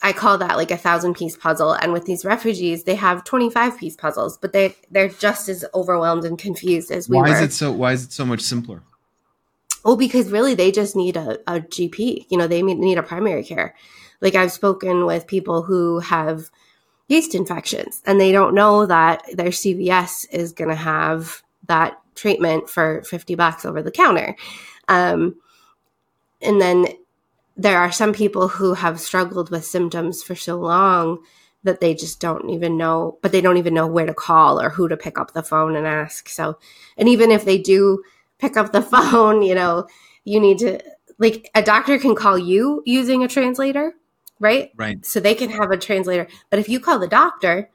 I 0.02 0.12
call 0.12 0.38
that 0.38 0.56
like 0.56 0.70
a 0.70 0.76
thousand 0.76 1.14
piece 1.14 1.36
puzzle. 1.36 1.72
And 1.72 1.92
with 1.92 2.06
these 2.06 2.24
refugees, 2.24 2.84
they 2.84 2.94
have 2.94 3.24
twenty 3.24 3.50
five 3.50 3.78
piece 3.78 3.96
puzzles, 3.96 4.38
but 4.38 4.52
they 4.52 4.74
they're 4.90 5.08
just 5.08 5.48
as 5.48 5.64
overwhelmed 5.74 6.24
and 6.24 6.38
confused 6.38 6.90
as 6.90 7.08
we 7.08 7.16
why 7.16 7.28
were. 7.28 7.34
is 7.36 7.40
it 7.42 7.52
so? 7.52 7.72
Why 7.72 7.92
is 7.92 8.04
it 8.04 8.12
so 8.12 8.24
much 8.24 8.40
simpler? 8.40 8.82
Well, 9.84 9.96
because 9.96 10.30
really 10.30 10.54
they 10.54 10.72
just 10.72 10.94
need 10.94 11.16
a, 11.16 11.38
a 11.46 11.60
GP. 11.60 12.26
You 12.28 12.38
know, 12.38 12.46
they 12.46 12.62
need 12.62 12.98
a 12.98 13.02
primary 13.02 13.44
care. 13.44 13.74
Like 14.20 14.34
I've 14.34 14.52
spoken 14.52 15.06
with 15.06 15.26
people 15.26 15.62
who 15.62 16.00
have 16.00 16.50
yeast 17.08 17.34
infections 17.34 18.02
and 18.06 18.20
they 18.20 18.30
don't 18.30 18.54
know 18.54 18.86
that 18.86 19.22
their 19.32 19.48
CVS 19.48 20.26
is 20.30 20.52
going 20.52 20.70
to 20.70 20.76
have 20.76 21.42
that 21.66 21.98
treatment 22.14 22.68
for 22.68 23.02
50 23.02 23.34
bucks 23.34 23.64
over 23.64 23.82
the 23.82 23.90
counter. 23.90 24.36
Um, 24.88 25.36
and 26.42 26.60
then 26.60 26.86
there 27.60 27.78
are 27.78 27.92
some 27.92 28.14
people 28.14 28.48
who 28.48 28.72
have 28.72 28.98
struggled 28.98 29.50
with 29.50 29.66
symptoms 29.66 30.22
for 30.22 30.34
so 30.34 30.56
long 30.56 31.18
that 31.62 31.80
they 31.80 31.94
just 31.94 32.18
don't 32.18 32.48
even 32.48 32.78
know, 32.78 33.18
but 33.20 33.32
they 33.32 33.42
don't 33.42 33.58
even 33.58 33.74
know 33.74 33.86
where 33.86 34.06
to 34.06 34.14
call 34.14 34.58
or 34.58 34.70
who 34.70 34.88
to 34.88 34.96
pick 34.96 35.18
up 35.18 35.34
the 35.34 35.42
phone 35.42 35.76
and 35.76 35.86
ask. 35.86 36.30
So, 36.30 36.58
and 36.96 37.06
even 37.06 37.30
if 37.30 37.44
they 37.44 37.58
do 37.58 38.02
pick 38.38 38.56
up 38.56 38.72
the 38.72 38.80
phone, 39.12 39.42
you 39.42 39.54
know, 39.54 39.86
you 40.24 40.40
need 40.40 40.58
to, 40.60 40.80
like, 41.18 41.50
a 41.54 41.60
doctor 41.60 41.98
can 41.98 42.14
call 42.14 42.38
you 42.38 42.82
using 42.86 43.22
a 43.22 43.28
translator, 43.28 43.92
right? 44.38 44.70
Right. 44.76 45.04
So 45.04 45.20
they 45.20 45.34
can 45.34 45.50
have 45.50 45.70
a 45.70 45.76
translator. 45.76 46.28
But 46.48 46.60
if 46.60 46.68
you 46.70 46.80
call 46.80 46.98
the 46.98 47.08
doctor, 47.08 47.68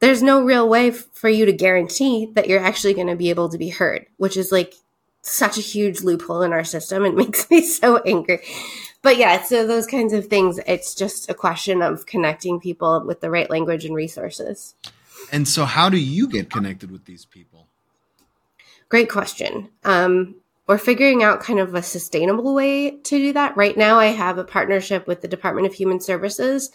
there's 0.00 0.22
no 0.22 0.42
real 0.42 0.68
way 0.68 0.88
f- 0.88 1.06
for 1.14 1.30
you 1.30 1.46
to 1.46 1.52
guarantee 1.52 2.30
that 2.34 2.46
you're 2.46 2.62
actually 2.62 2.92
going 2.92 3.06
to 3.06 3.16
be 3.16 3.30
able 3.30 3.48
to 3.48 3.56
be 3.56 3.70
heard, 3.70 4.04
which 4.18 4.36
is 4.36 4.52
like 4.52 4.74
such 5.22 5.56
a 5.56 5.62
huge 5.62 6.02
loophole 6.02 6.42
in 6.42 6.52
our 6.52 6.62
system. 6.62 7.06
It 7.06 7.14
makes 7.16 7.50
me 7.50 7.62
so 7.62 7.96
angry 8.04 8.40
but 9.02 9.16
yeah, 9.16 9.42
so 9.42 9.66
those 9.66 9.86
kinds 9.86 10.12
of 10.12 10.26
things, 10.26 10.58
it's 10.66 10.94
just 10.94 11.30
a 11.30 11.34
question 11.34 11.82
of 11.82 12.06
connecting 12.06 12.60
people 12.60 13.04
with 13.06 13.20
the 13.20 13.30
right 13.30 13.48
language 13.48 13.84
and 13.84 13.94
resources. 13.94 14.74
And 15.30 15.46
so, 15.46 15.64
how 15.64 15.88
do 15.88 15.98
you 15.98 16.28
get 16.28 16.50
connected 16.50 16.90
with 16.90 17.04
these 17.04 17.24
people? 17.24 17.66
Great 18.88 19.10
question. 19.10 19.68
Um, 19.84 20.36
we're 20.66 20.78
figuring 20.78 21.22
out 21.22 21.40
kind 21.40 21.58
of 21.58 21.74
a 21.74 21.82
sustainable 21.82 22.54
way 22.54 22.90
to 22.90 23.18
do 23.18 23.32
that. 23.32 23.56
Right 23.56 23.76
now, 23.76 23.98
I 23.98 24.06
have 24.06 24.38
a 24.38 24.44
partnership 24.44 25.06
with 25.06 25.20
the 25.20 25.28
Department 25.28 25.66
of 25.66 25.74
Human 25.74 26.00
Services, 26.00 26.70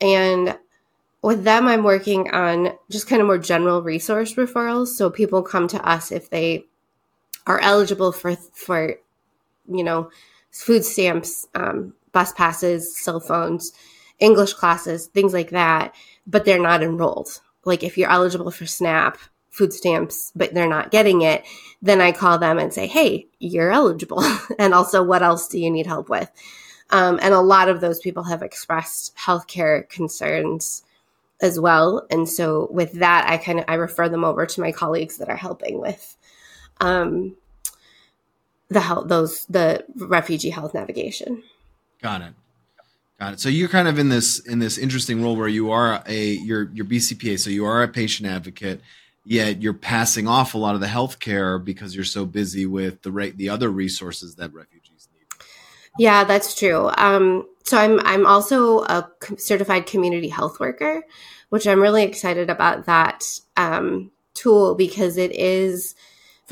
and 0.00 0.58
with 1.22 1.44
them, 1.44 1.68
I'm 1.68 1.84
working 1.84 2.30
on 2.32 2.72
just 2.90 3.06
kind 3.06 3.20
of 3.20 3.26
more 3.26 3.38
general 3.38 3.82
resource 3.82 4.34
referrals. 4.34 4.88
So 4.88 5.10
people 5.10 5.42
come 5.42 5.68
to 5.68 5.88
us 5.88 6.10
if 6.10 6.30
they 6.30 6.66
are 7.46 7.60
eligible 7.60 8.12
for 8.12 8.36
for 8.36 8.96
you 9.68 9.84
know 9.84 10.10
food 10.52 10.84
stamps, 10.84 11.46
um, 11.54 11.94
bus 12.12 12.32
passes, 12.32 12.96
cell 12.96 13.18
phones, 13.18 13.72
English 14.20 14.52
classes, 14.52 15.06
things 15.06 15.32
like 15.32 15.50
that, 15.50 15.94
but 16.26 16.44
they're 16.44 16.62
not 16.62 16.82
enrolled. 16.82 17.40
Like 17.64 17.82
if 17.82 17.98
you're 17.98 18.10
eligible 18.10 18.50
for 18.50 18.66
SNAP, 18.66 19.18
food 19.50 19.72
stamps, 19.72 20.32
but 20.34 20.54
they're 20.54 20.68
not 20.68 20.90
getting 20.90 21.22
it, 21.22 21.44
then 21.80 22.00
I 22.00 22.12
call 22.12 22.38
them 22.38 22.58
and 22.58 22.72
say, 22.72 22.86
Hey, 22.86 23.26
you're 23.38 23.72
eligible. 23.72 24.22
and 24.58 24.72
also, 24.72 25.02
what 25.02 25.22
else 25.22 25.48
do 25.48 25.58
you 25.58 25.70
need 25.70 25.86
help 25.86 26.08
with? 26.08 26.30
Um, 26.90 27.18
and 27.22 27.32
a 27.34 27.40
lot 27.40 27.68
of 27.68 27.80
those 27.80 28.00
people 28.00 28.24
have 28.24 28.42
expressed 28.42 29.16
healthcare 29.16 29.88
concerns 29.88 30.82
as 31.40 31.58
well. 31.58 32.06
And 32.10 32.28
so 32.28 32.68
with 32.70 32.92
that, 32.94 33.28
I 33.28 33.38
kind 33.38 33.58
of, 33.58 33.64
I 33.66 33.74
refer 33.74 34.08
them 34.08 34.24
over 34.24 34.46
to 34.46 34.60
my 34.60 34.72
colleagues 34.72 35.16
that 35.16 35.28
are 35.28 35.36
helping 35.36 35.80
with, 35.80 36.16
um, 36.80 37.36
the 38.72 38.80
health 38.80 39.08
those 39.08 39.44
the 39.46 39.84
refugee 39.96 40.50
health 40.50 40.74
navigation. 40.74 41.42
Got 42.00 42.22
it. 42.22 42.34
Got 43.18 43.34
it. 43.34 43.40
So 43.40 43.48
you're 43.48 43.68
kind 43.68 43.88
of 43.88 43.98
in 43.98 44.08
this 44.08 44.40
in 44.40 44.58
this 44.58 44.78
interesting 44.78 45.22
role 45.22 45.36
where 45.36 45.48
you 45.48 45.70
are 45.70 46.02
a 46.06 46.32
you're 46.32 46.70
you're 46.72 46.86
BCPA, 46.86 47.38
so 47.38 47.50
you 47.50 47.64
are 47.64 47.82
a 47.82 47.88
patient 47.88 48.28
advocate, 48.28 48.80
yet 49.24 49.62
you're 49.62 49.74
passing 49.74 50.26
off 50.26 50.54
a 50.54 50.58
lot 50.58 50.74
of 50.74 50.80
the 50.80 50.88
healthcare 50.88 51.62
because 51.64 51.94
you're 51.94 52.04
so 52.04 52.26
busy 52.26 52.66
with 52.66 53.02
the 53.02 53.12
rate 53.12 53.36
the 53.36 53.48
other 53.48 53.70
resources 53.70 54.34
that 54.36 54.52
refugees 54.52 55.08
need. 55.14 55.44
Yeah, 55.98 56.24
that's 56.24 56.58
true. 56.58 56.90
Um, 56.96 57.46
so 57.64 57.78
I'm 57.78 58.00
I'm 58.00 58.26
also 58.26 58.80
a 58.80 59.08
certified 59.36 59.86
community 59.86 60.28
health 60.28 60.58
worker, 60.58 61.04
which 61.50 61.66
I'm 61.66 61.80
really 61.80 62.02
excited 62.02 62.50
about 62.50 62.86
that 62.86 63.24
um, 63.56 64.10
tool 64.34 64.74
because 64.74 65.16
it 65.16 65.32
is 65.32 65.94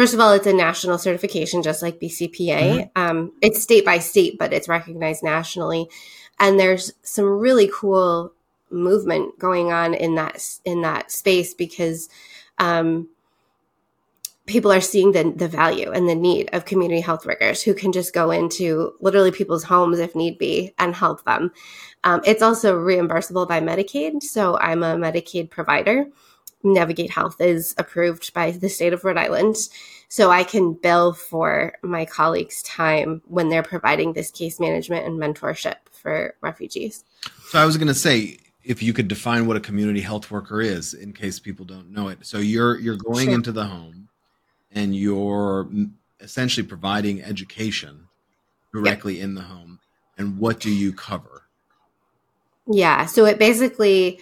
first 0.01 0.15
of 0.15 0.21
all, 0.21 0.33
it's 0.33 0.47
a 0.47 0.53
national 0.55 0.97
certification, 0.97 1.63
just 1.63 1.83
like 1.83 2.01
BCPA. 2.01 2.31
Mm-hmm. 2.39 3.03
Um, 3.03 3.33
it's 3.43 3.63
state 3.63 3.85
by 3.85 3.99
state, 3.99 4.39
but 4.39 4.51
it's 4.51 4.67
recognized 4.67 5.23
nationally. 5.23 5.91
And 6.39 6.59
there's 6.59 6.95
some 7.03 7.27
really 7.27 7.71
cool 7.71 8.33
movement 8.71 9.39
going 9.39 9.73
on 9.73 9.93
in 9.93 10.15
that 10.15 10.43
in 10.65 10.81
that 10.81 11.11
space 11.11 11.53
because 11.53 12.09
um, 12.57 13.11
people 14.47 14.73
are 14.73 14.81
seeing 14.81 15.13
the, 15.13 15.35
the 15.37 15.49
value 15.49 15.91
and 15.91 16.09
the 16.09 16.15
need 16.15 16.49
of 16.55 16.65
community 16.65 17.03
health 17.03 17.27
workers 17.27 17.63
who 17.63 17.75
can 17.75 17.93
just 17.93 18.15
go 18.15 18.31
into 18.31 18.95
literally 19.01 19.31
people's 19.31 19.65
homes 19.65 19.99
if 19.99 20.17
need 20.17 20.39
be 20.39 20.73
and 20.79 20.95
help 20.95 21.23
them. 21.27 21.53
Um, 22.05 22.23
it's 22.25 22.41
also 22.41 22.75
reimbursable 22.75 23.47
by 23.47 23.61
Medicaid. 23.61 24.23
So 24.23 24.57
I'm 24.57 24.83
a 24.83 24.97
Medicaid 24.97 25.51
provider. 25.51 26.07
Navigate 26.63 27.11
Health 27.11 27.41
is 27.41 27.75
approved 27.79 28.33
by 28.35 28.51
the 28.51 28.69
state 28.69 28.93
of 28.93 29.05
Rhode 29.05 29.17
Island. 29.17 29.57
So 30.09 30.31
I 30.31 30.45
can 30.45 30.75
bill 30.75 31.13
for 31.13 31.75
my 31.83 32.05
colleagues' 32.05 32.63
time 32.63 33.23
when 33.27 33.49
they're 33.49 33.63
providing 33.63 34.13
this 34.13 34.31
case 34.31 34.59
management 34.59 35.07
and 35.07 35.19
mentorship 35.21 35.77
for 35.93 36.35
refugees. 36.41 37.05
So 37.49 37.61
I 37.61 37.65
was 37.65 37.77
going 37.77 37.89
to 37.89 37.95
say, 37.95 38.39
if 38.65 38.83
you 38.83 38.93
could 38.93 39.09
define 39.09 39.47
what 39.47 39.57
a 39.57 39.61
community 39.61 40.01
health 40.01 40.31
worker 40.31 40.61
is, 40.61 40.95
in 40.95 41.13
case 41.13 41.39
people 41.39 41.65
don't 41.65 41.91
know 41.91 42.09
it. 42.09 42.27
So 42.27 42.39
you're 42.39 42.79
you're 42.79 42.97
going 42.97 43.27
sure. 43.27 43.35
into 43.35 43.53
the 43.53 43.65
home, 43.65 44.09
and 44.73 44.95
you're 44.95 45.69
essentially 46.21 46.67
providing 46.67 47.23
education 47.23 48.09
directly 48.73 49.15
yep. 49.15 49.25
in 49.25 49.35
the 49.35 49.43
home. 49.43 49.79
And 50.19 50.39
what 50.39 50.61
do 50.61 50.71
you 50.71 50.93
cover? 50.93 51.45
Yeah, 52.67 53.07
so 53.07 53.25
it 53.25 53.39
basically 53.39 54.21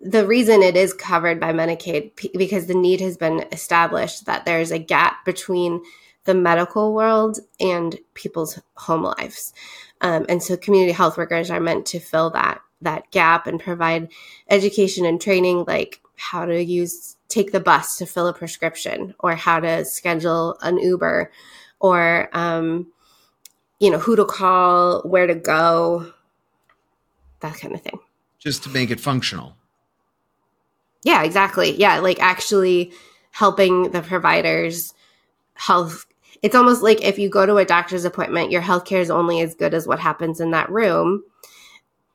the 0.00 0.26
reason 0.26 0.62
it 0.62 0.76
is 0.76 0.92
covered 0.92 1.40
by 1.40 1.52
Medicaid 1.52 2.12
because 2.36 2.66
the 2.66 2.74
need 2.74 3.00
has 3.00 3.16
been 3.16 3.46
established 3.52 4.26
that 4.26 4.44
there's 4.44 4.70
a 4.70 4.78
gap 4.78 5.24
between 5.24 5.82
the 6.24 6.34
medical 6.34 6.94
world 6.94 7.38
and 7.58 7.98
people's 8.14 8.58
home 8.74 9.02
lives. 9.02 9.52
Um, 10.00 10.26
and 10.28 10.42
so 10.42 10.56
community 10.56 10.92
health 10.92 11.16
workers 11.16 11.50
are 11.50 11.60
meant 11.60 11.86
to 11.86 12.00
fill 12.00 12.30
that 12.30 12.60
that 12.82 13.10
gap 13.10 13.46
and 13.46 13.60
provide 13.60 14.08
education 14.48 15.04
and 15.04 15.20
training 15.20 15.64
like 15.66 16.00
how 16.16 16.46
to 16.46 16.62
use 16.62 17.16
take 17.28 17.52
the 17.52 17.60
bus 17.60 17.98
to 17.98 18.06
fill 18.06 18.26
a 18.26 18.32
prescription 18.32 19.14
or 19.18 19.34
how 19.34 19.60
to 19.60 19.84
schedule 19.84 20.56
an 20.62 20.78
Uber 20.78 21.30
or 21.78 22.28
um, 22.32 22.86
you 23.78 23.90
know 23.90 23.98
who 23.98 24.16
to 24.16 24.24
call, 24.24 25.02
where 25.02 25.26
to 25.26 25.34
go, 25.34 26.12
that 27.40 27.58
kind 27.58 27.74
of 27.74 27.80
thing. 27.82 27.98
Just 28.38 28.62
to 28.64 28.68
make 28.70 28.90
it 28.90 29.00
functional. 29.00 29.56
Yeah, 31.02 31.22
exactly. 31.22 31.76
Yeah, 31.76 32.00
like 32.00 32.20
actually 32.20 32.92
helping 33.30 33.90
the 33.90 34.02
providers 34.02 34.94
health 35.54 36.06
it's 36.42 36.54
almost 36.54 36.82
like 36.82 37.02
if 37.02 37.18
you 37.18 37.28
go 37.28 37.44
to 37.44 37.56
a 37.56 37.64
doctor's 37.64 38.04
appointment, 38.04 38.50
your 38.50 38.62
healthcare 38.62 39.00
is 39.00 39.10
only 39.10 39.40
as 39.42 39.54
good 39.54 39.74
as 39.74 39.86
what 39.86 40.00
happens 40.00 40.40
in 40.40 40.52
that 40.52 40.70
room. 40.70 41.22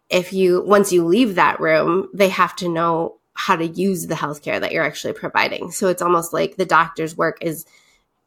If 0.10 0.34
you 0.34 0.64
once 0.66 0.92
you 0.92 1.06
leave 1.06 1.36
that 1.36 1.60
room, 1.60 2.10
they 2.14 2.30
have 2.30 2.56
to 2.58 2.70
know 2.70 3.18
how 3.34 3.56
to 3.56 3.68
use 3.68 4.08
the 4.08 4.16
healthcare 4.16 4.60
that 4.60 4.72
you're 4.72 4.84
actually 4.84 5.14
providing. 5.14 5.72
So 5.72 5.90
it's 5.90 6.02
almost 6.02 6.34
like 6.34 6.56
the 6.56 6.66
doctor's 6.66 7.18
work 7.18 7.38
is 7.42 7.66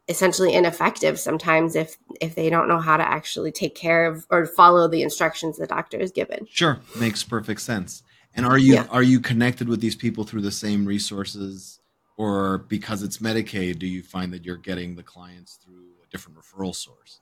essentially 0.08 0.54
ineffective 0.54 1.20
sometimes 1.20 1.76
if 1.76 1.98
if 2.20 2.34
they 2.34 2.48
don't 2.48 2.68
know 2.68 2.80
how 2.80 2.96
to 2.96 3.06
actually 3.06 3.52
take 3.52 3.74
care 3.74 4.06
of 4.06 4.26
or 4.30 4.46
follow 4.46 4.88
the 4.88 5.02
instructions 5.02 5.58
the 5.58 5.66
doctor 5.66 5.98
is 5.98 6.12
given. 6.12 6.46
Sure, 6.50 6.78
makes 6.98 7.22
perfect 7.22 7.60
sense. 7.60 8.02
And 8.38 8.46
are 8.46 8.56
you 8.56 8.74
yeah. 8.74 8.86
are 8.90 9.02
you 9.02 9.18
connected 9.18 9.68
with 9.68 9.80
these 9.80 9.96
people 9.96 10.22
through 10.22 10.42
the 10.42 10.52
same 10.52 10.86
resources, 10.86 11.80
or 12.16 12.58
because 12.58 13.02
it's 13.02 13.18
Medicaid, 13.18 13.80
do 13.80 13.86
you 13.88 14.00
find 14.00 14.32
that 14.32 14.44
you're 14.44 14.56
getting 14.56 14.94
the 14.94 15.02
clients 15.02 15.56
through 15.56 15.86
a 16.04 16.08
different 16.08 16.38
referral 16.38 16.72
source? 16.72 17.20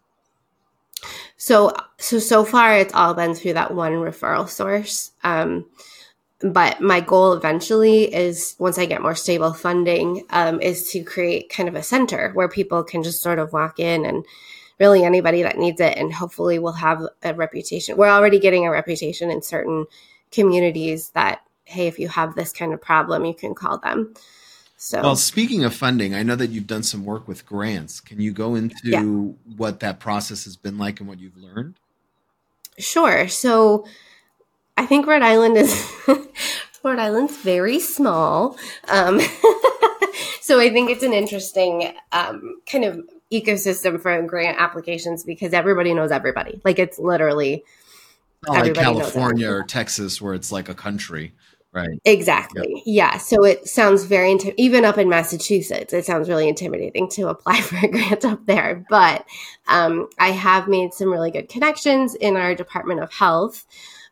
So 1.39 1.73
so 1.99 2.19
so 2.19 2.45
far, 2.45 2.77
it's 2.77 2.93
all 2.93 3.15
been 3.15 3.35
through 3.35 3.55
that 3.55 3.73
one 3.73 3.93
referral 3.93 4.47
source. 4.47 5.13
Um, 5.25 5.65
but 6.41 6.83
my 6.83 7.01
goal 7.01 7.33
eventually 7.33 8.15
is 8.15 8.55
once 8.59 8.77
I 8.77 8.85
get 8.85 9.01
more 9.01 9.15
stable 9.15 9.55
funding, 9.55 10.27
um, 10.29 10.61
is 10.61 10.91
to 10.91 11.03
create 11.03 11.49
kind 11.49 11.67
of 11.67 11.77
a 11.77 11.83
center 11.83 12.31
where 12.35 12.47
people 12.47 12.85
can 12.85 13.03
just 13.03 13.23
sort 13.23 13.39
of 13.39 13.55
walk 13.55 13.81
in 13.81 14.05
and 14.05 14.27
really 14.79 15.03
anybody 15.03 15.41
that 15.45 15.57
needs 15.57 15.81
it, 15.81 15.97
and 15.97 16.13
hopefully 16.13 16.59
we'll 16.59 16.73
have 16.73 17.07
a 17.23 17.33
reputation. 17.33 17.97
We're 17.97 18.11
already 18.11 18.39
getting 18.39 18.67
a 18.67 18.71
reputation 18.71 19.31
in 19.31 19.41
certain 19.41 19.87
communities 20.31 21.11
that 21.11 21.43
hey 21.65 21.87
if 21.87 21.99
you 21.99 22.09
have 22.09 22.35
this 22.35 22.53
kind 22.53 22.73
of 22.73 22.81
problem 22.81 23.25
you 23.25 23.35
can 23.35 23.55
call 23.55 23.79
them. 23.79 24.15
So 24.77 25.01
well 25.03 25.17
speaking 25.17 25.65
of 25.65 25.75
funding 25.75 26.15
i 26.15 26.23
know 26.23 26.37
that 26.37 26.51
you've 26.51 26.67
done 26.67 26.83
some 26.83 27.05
work 27.05 27.27
with 27.27 27.47
grants. 27.47 28.01
Can 28.01 28.21
you 28.21 28.33
go 28.33 28.55
into 28.55 28.77
yeah. 28.85 29.03
what 29.57 29.81
that 29.81 30.01
process 30.01 30.45
has 30.45 30.57
been 30.57 30.79
like 30.79 31.01
and 31.01 31.09
what 31.09 31.19
you've 31.19 31.37
learned? 31.37 31.75
Sure. 32.79 33.29
So 33.29 33.87
i 34.77 34.87
think 34.87 35.07
rhode 35.07 35.23
island 35.23 35.57
is 35.57 35.93
rhode 36.83 36.99
island's 36.99 37.37
very 37.39 37.81
small. 37.81 38.59
Um, 38.89 39.21
so 40.41 40.61
i 40.61 40.71
think 40.71 40.91
it's 40.91 41.03
an 41.03 41.13
interesting 41.13 41.95
um, 42.13 42.61
kind 42.67 42.85
of 42.85 43.03
ecosystem 43.33 44.01
for 44.01 44.21
grant 44.23 44.59
applications 44.59 45.25
because 45.25 45.53
everybody 45.53 45.95
knows 45.95 46.11
everybody. 46.11 46.61
Like 46.65 46.79
it's 46.79 46.99
literally 46.99 47.65
like 48.49 48.75
California 48.75 49.51
or 49.51 49.63
Texas, 49.63 50.21
where 50.21 50.35
it's 50.35 50.53
like 50.53 50.69
a 50.69 50.75
country, 50.75 51.35
right? 51.73 52.01
Exactly. 52.05 52.73
Yep. 52.75 52.83
Yeah. 52.87 53.19
So 53.19 53.45
it 53.45 53.69
sounds 53.69 54.05
very 54.05 54.31
inti- 54.31 54.55
even 54.57 54.85
up 54.85 54.99
in 54.99 55.09
Massachusetts, 55.09 55.93
it 55.93 56.05
sounds 56.05 56.29
really 56.29 56.49
intimidating 56.49 57.09
to 57.11 57.29
apply 57.29 57.61
for 57.63 57.77
a 57.77 57.89
grant 57.89 58.25
up 58.25 58.47
there. 58.47 58.85
But 58.89 59.27
um, 59.69 60.09
I 60.19 60.31
have 60.31 60.69
made 60.69 60.95
some 60.95 61.11
really 61.11 61.31
good 61.31 61.49
connections 61.49 62.15
in 62.15 62.37
our 62.37 62.55
Department 62.55 63.01
of 63.01 63.13
Health, 63.13 63.65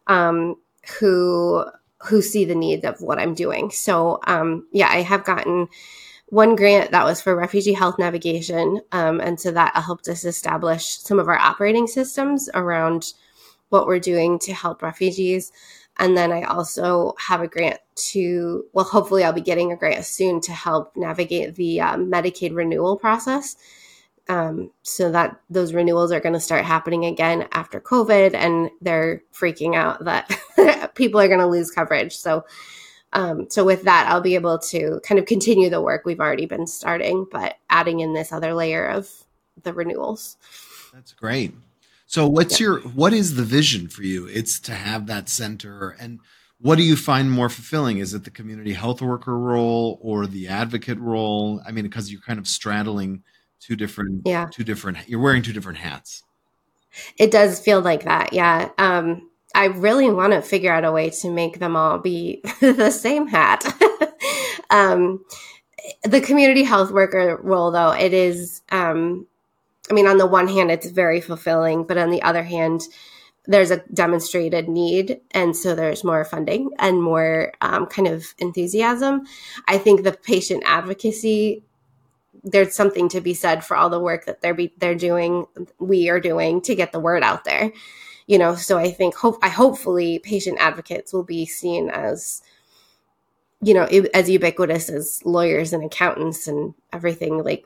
um, 0.06 0.56
who 0.98 1.64
who 2.04 2.20
see 2.20 2.44
the 2.44 2.54
needs 2.54 2.84
of 2.84 3.00
what 3.00 3.18
I'm 3.18 3.34
doing. 3.34 3.70
So, 3.70 4.20
um, 4.26 4.66
yeah, 4.72 4.88
I 4.90 5.00
have 5.00 5.24
gotten 5.24 5.68
one 6.26 6.56
grant 6.56 6.90
that 6.90 7.04
was 7.04 7.20
for 7.20 7.34
refugee 7.34 7.72
health 7.72 7.98
navigation. 7.98 8.80
Um, 8.92 9.20
and 9.20 9.38
so 9.40 9.50
that 9.52 9.74
helped 9.76 10.08
us 10.08 10.24
establish 10.24 10.98
some 10.98 11.18
of 11.18 11.28
our 11.28 11.38
operating 11.38 11.86
systems 11.86 12.50
around 12.54 13.12
what 13.68 13.86
we're 13.86 13.98
doing 13.98 14.38
to 14.40 14.52
help 14.52 14.82
refugees. 14.82 15.52
And 15.96 16.16
then 16.16 16.32
I 16.32 16.42
also 16.42 17.14
have 17.18 17.40
a 17.40 17.48
grant 17.48 17.78
to, 18.12 18.64
well, 18.72 18.84
hopefully 18.84 19.22
I'll 19.22 19.32
be 19.32 19.40
getting 19.40 19.72
a 19.72 19.76
grant 19.76 20.04
soon 20.04 20.40
to 20.42 20.52
help 20.52 20.96
navigate 20.96 21.54
the 21.54 21.80
um, 21.80 22.10
Medicaid 22.10 22.54
renewal 22.54 22.96
process. 22.96 23.56
Um, 24.26 24.70
so 24.82 25.12
that 25.12 25.38
those 25.50 25.74
renewals 25.74 26.10
are 26.10 26.20
going 26.20 26.32
to 26.32 26.40
start 26.40 26.64
happening 26.64 27.04
again 27.04 27.46
after 27.52 27.78
COVID, 27.78 28.32
and 28.34 28.70
they're 28.80 29.22
freaking 29.34 29.74
out 29.76 30.02
that 30.06 30.92
people 30.94 31.20
are 31.20 31.28
going 31.28 31.40
to 31.40 31.46
lose 31.46 31.70
coverage. 31.70 32.16
So, 32.16 32.46
um, 33.12 33.50
so 33.50 33.66
with 33.66 33.82
that, 33.82 34.06
I'll 34.08 34.22
be 34.22 34.34
able 34.34 34.58
to 34.60 35.00
kind 35.04 35.18
of 35.18 35.26
continue 35.26 35.68
the 35.68 35.82
work 35.82 36.06
we've 36.06 36.20
already 36.20 36.46
been 36.46 36.66
starting, 36.66 37.26
but 37.30 37.56
adding 37.68 38.00
in 38.00 38.14
this 38.14 38.32
other 38.32 38.54
layer 38.54 38.86
of 38.86 39.10
the 39.62 39.74
renewals. 39.74 40.38
That's 40.92 41.12
great. 41.12 41.54
So, 42.14 42.28
what's 42.28 42.60
your 42.60 42.78
what 42.80 43.12
is 43.12 43.34
the 43.34 43.42
vision 43.42 43.88
for 43.88 44.04
you? 44.04 44.28
It's 44.28 44.60
to 44.60 44.72
have 44.72 45.08
that 45.08 45.28
center, 45.28 45.96
and 45.98 46.20
what 46.60 46.76
do 46.76 46.84
you 46.84 46.94
find 46.94 47.28
more 47.28 47.48
fulfilling? 47.48 47.98
Is 47.98 48.14
it 48.14 48.22
the 48.22 48.30
community 48.30 48.74
health 48.74 49.02
worker 49.02 49.36
role 49.36 49.98
or 50.00 50.28
the 50.28 50.46
advocate 50.46 51.00
role? 51.00 51.60
I 51.66 51.72
mean, 51.72 51.82
because 51.82 52.12
you're 52.12 52.20
kind 52.20 52.38
of 52.38 52.46
straddling 52.46 53.24
two 53.58 53.74
different 53.74 54.22
yeah 54.26 54.46
two 54.52 54.62
different 54.62 54.98
you're 55.08 55.20
wearing 55.20 55.42
two 55.42 55.52
different 55.52 55.78
hats 55.78 56.22
it 57.18 57.30
does 57.30 57.58
feel 57.58 57.80
like 57.80 58.04
that 58.04 58.32
yeah 58.32 58.68
um 58.78 59.28
i 59.54 59.64
really 59.64 60.10
want 60.10 60.32
to 60.32 60.42
figure 60.42 60.72
out 60.72 60.84
a 60.84 60.92
way 60.92 61.08
to 61.08 61.30
make 61.30 61.58
them 61.58 61.74
all 61.74 61.98
be 61.98 62.42
the 62.60 62.90
same 62.90 63.26
hat 63.26 63.64
um 64.70 65.24
the 66.02 66.20
community 66.20 66.62
health 66.62 66.90
worker 66.90 67.40
role 67.42 67.70
though 67.70 67.92
it 67.92 68.12
is 68.12 68.60
um 68.70 69.26
i 69.90 69.92
mean 69.92 70.06
on 70.06 70.18
the 70.18 70.26
one 70.26 70.48
hand 70.48 70.70
it's 70.70 70.88
very 70.88 71.20
fulfilling 71.20 71.84
but 71.84 71.98
on 71.98 72.10
the 72.10 72.22
other 72.22 72.42
hand 72.42 72.82
there's 73.46 73.70
a 73.70 73.82
demonstrated 73.92 74.68
need 74.68 75.20
and 75.32 75.56
so 75.56 75.74
there's 75.74 76.04
more 76.04 76.24
funding 76.24 76.70
and 76.78 77.02
more 77.02 77.52
um, 77.60 77.86
kind 77.86 78.08
of 78.08 78.34
enthusiasm. 78.38 79.26
I 79.68 79.78
think 79.78 80.02
the 80.02 80.12
patient 80.12 80.62
advocacy 80.66 81.62
there's 82.46 82.74
something 82.74 83.08
to 83.08 83.22
be 83.22 83.32
said 83.32 83.64
for 83.64 83.74
all 83.74 83.88
the 83.88 83.98
work 83.98 84.26
that 84.26 84.42
they're 84.42 84.54
be, 84.54 84.72
they're 84.76 84.94
doing 84.94 85.46
we 85.78 86.10
are 86.10 86.20
doing 86.20 86.60
to 86.60 86.74
get 86.74 86.92
the 86.92 87.00
word 87.00 87.22
out 87.22 87.44
there 87.44 87.72
you 88.26 88.38
know? 88.38 88.54
So 88.54 88.78
i 88.78 88.90
think 88.90 89.14
hope 89.14 89.38
i 89.42 89.48
hopefully 89.48 90.18
patient 90.18 90.58
advocates 90.60 91.12
will 91.12 91.24
be 91.24 91.46
seen 91.46 91.90
as 91.90 92.42
you 93.62 93.74
know 93.74 93.84
as 94.12 94.28
ubiquitous 94.28 94.88
as 94.88 95.22
lawyers 95.24 95.72
and 95.72 95.84
accountants 95.84 96.46
and 96.48 96.74
everything 96.92 97.42
like 97.42 97.64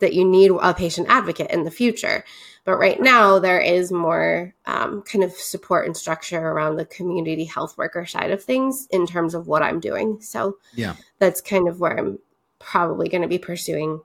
that 0.00 0.14
you 0.14 0.24
need 0.24 0.50
a 0.50 0.74
patient 0.74 1.06
advocate 1.08 1.50
in 1.50 1.64
the 1.64 1.70
future 1.70 2.24
but 2.64 2.76
right 2.78 3.00
now 3.00 3.38
there 3.38 3.60
is 3.60 3.92
more 3.92 4.52
um, 4.66 5.02
kind 5.02 5.22
of 5.22 5.32
support 5.32 5.86
and 5.86 5.96
structure 5.96 6.40
around 6.40 6.76
the 6.76 6.84
community 6.84 7.44
health 7.44 7.78
worker 7.78 8.04
side 8.04 8.30
of 8.30 8.42
things 8.42 8.88
in 8.90 9.06
terms 9.06 9.34
of 9.34 9.46
what 9.46 9.62
i'm 9.62 9.80
doing 9.80 10.20
so 10.20 10.56
yeah 10.74 10.94
that's 11.18 11.40
kind 11.40 11.68
of 11.68 11.80
where 11.80 11.98
i'm 11.98 12.18
probably 12.58 13.08
going 13.08 13.22
to 13.22 13.28
be 13.28 13.38
pursuing 13.38 14.00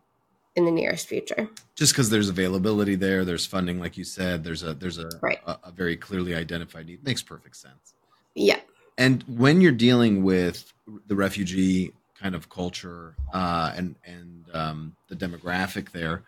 in 0.55 0.65
the 0.65 0.71
nearest 0.71 1.07
future. 1.07 1.49
Just 1.75 1.93
because 1.93 2.09
there's 2.09 2.29
availability 2.29 2.95
there, 2.95 3.23
there's 3.23 3.45
funding, 3.45 3.79
like 3.79 3.97
you 3.97 4.03
said, 4.03 4.43
there's 4.43 4.63
a 4.63 4.73
there's 4.73 4.97
a, 4.97 5.09
right. 5.21 5.39
a, 5.45 5.57
a 5.65 5.71
very 5.71 5.95
clearly 5.95 6.35
identified 6.35 6.87
need. 6.87 7.03
Makes 7.03 7.21
perfect 7.21 7.55
sense. 7.55 7.93
Yeah. 8.35 8.59
And 8.97 9.23
when 9.23 9.61
you're 9.61 9.71
dealing 9.71 10.23
with 10.23 10.71
the 11.07 11.15
refugee 11.15 11.93
kind 12.21 12.35
of 12.35 12.49
culture 12.49 13.15
uh, 13.33 13.73
and 13.75 13.95
and 14.05 14.45
um, 14.53 14.95
the 15.07 15.15
demographic 15.15 15.91
there, 15.91 16.23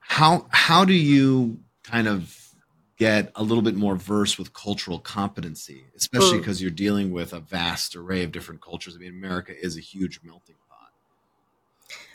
how 0.00 0.46
how 0.50 0.84
do 0.84 0.94
you 0.94 1.58
kind 1.82 2.08
of 2.08 2.48
get 2.98 3.30
a 3.36 3.42
little 3.42 3.62
bit 3.62 3.76
more 3.76 3.94
versed 3.94 4.38
with 4.38 4.52
cultural 4.52 4.98
competency, 4.98 5.84
especially 5.96 6.38
because 6.38 6.58
mm. 6.58 6.62
you're 6.62 6.70
dealing 6.70 7.12
with 7.12 7.32
a 7.32 7.40
vast 7.40 7.94
array 7.94 8.24
of 8.24 8.32
different 8.32 8.60
cultures. 8.60 8.96
I 8.96 8.98
mean, 8.98 9.10
America 9.10 9.52
is 9.56 9.76
a 9.76 9.80
huge 9.80 10.20
melting 10.24 10.56
pot. 10.68 10.90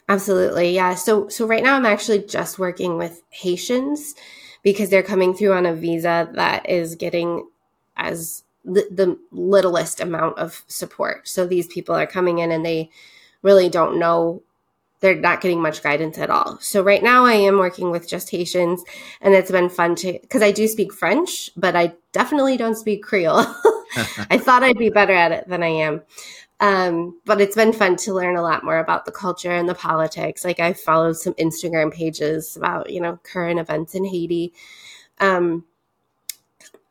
Absolutely. 0.09 0.75
Yeah. 0.75 0.96
So 0.96 1.29
so 1.29 1.48
right 1.48 1.64
now 1.64 1.75
I'm 1.75 1.85
actually 1.85 2.20
just 2.20 2.59
working 2.59 2.98
with 2.98 3.22
Haitians 3.29 4.16
because 4.61 4.90
they're 4.90 5.03
coming 5.03 5.33
through 5.33 5.53
on 5.53 5.66
a 5.66 5.74
visa 5.74 6.29
that 6.33 6.70
is 6.70 6.96
getting 6.96 7.48
as 7.96 8.43
the, 8.65 9.17
littlest 9.31 9.99
amount 9.99 10.37
of 10.37 10.63
support. 10.67 11.27
So 11.27 11.45
these 11.45 11.67
people 11.67 11.95
are 11.95 12.07
coming 12.07 12.39
in 12.39 12.51
and 12.51 12.65
they 12.65 12.89
really 13.41 13.69
don't 13.69 13.99
know 13.99 14.41
they're 15.03 15.15
not 15.15 15.41
getting 15.41 15.61
much 15.61 15.83
guidance 15.83 16.17
at 16.17 16.29
all. 16.29 16.57
So 16.61 16.81
right 16.81 17.03
now 17.03 17.25
I 17.25 17.33
am 17.33 17.57
working 17.57 17.91
with 17.91 18.07
just 18.07 18.29
Haitians 18.29 18.81
and 19.19 19.33
it's 19.33 19.51
been 19.51 19.67
fun 19.67 19.95
to 19.95 20.13
because 20.13 20.41
I 20.41 20.53
do 20.53 20.65
speak 20.65 20.93
French, 20.93 21.49
but 21.57 21.75
I 21.75 21.93
definitely 22.13 22.55
don't 22.55 22.77
speak 22.77 23.03
Creole. 23.03 23.39
I 24.29 24.39
thought 24.41 24.63
I'd 24.63 24.77
be 24.77 24.89
better 24.89 25.13
at 25.13 25.33
it 25.33 25.49
than 25.49 25.61
I 25.61 25.67
am. 25.67 26.03
Um, 26.61 27.19
but 27.25 27.41
it's 27.41 27.57
been 27.57 27.73
fun 27.73 27.97
to 27.97 28.13
learn 28.13 28.37
a 28.37 28.41
lot 28.41 28.63
more 28.63 28.77
about 28.77 29.03
the 29.03 29.11
culture 29.11 29.51
and 29.51 29.67
the 29.67 29.75
politics. 29.75 30.45
Like 30.45 30.61
I 30.61 30.71
followed 30.71 31.17
some 31.17 31.33
Instagram 31.33 31.93
pages 31.93 32.55
about, 32.55 32.89
you 32.89 33.01
know, 33.01 33.19
current 33.23 33.59
events 33.59 33.95
in 33.95 34.05
Haiti. 34.05 34.53
Um, 35.19 35.65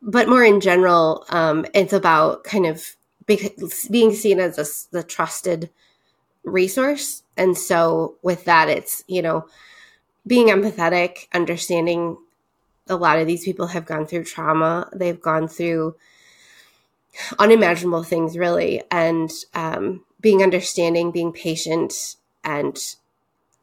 but 0.03 0.29
more 0.29 0.45
in 0.45 0.61
general, 0.61 1.25
um, 1.31 1.65
it's 1.75 1.93
about 1.93 2.45
kind 2.45 2.67
of 2.67 2.97
being 3.27 4.13
seen 4.13 4.41
as 4.41 4.59
a, 4.59 4.97
the 4.97 5.03
trusted 5.03 5.71
resource. 6.45 7.23
And 7.37 7.57
so 7.57 8.17
with 8.23 8.45
that, 8.45 8.69
it's, 8.69 9.05
you 9.07 9.23
know, 9.23 9.47
being 10.27 10.49
empathetic, 10.49 11.29
understanding 11.33 12.19
a 12.89 12.97
lot 12.97 13.19
of 13.19 13.29
these 13.29 13.45
people 13.45 13.69
have 13.69 13.87
gone 13.87 14.07
through 14.07 14.25
trauma. 14.25 14.91
They've 14.93 15.21
gone 15.21 15.47
through, 15.49 15.95
unimaginable 17.39 18.03
things 18.03 18.39
really 18.39 18.83
and 18.91 19.31
um, 19.55 20.05
being 20.21 20.43
understanding 20.43 21.11
being 21.11 21.33
patient 21.33 22.17
and 22.45 22.97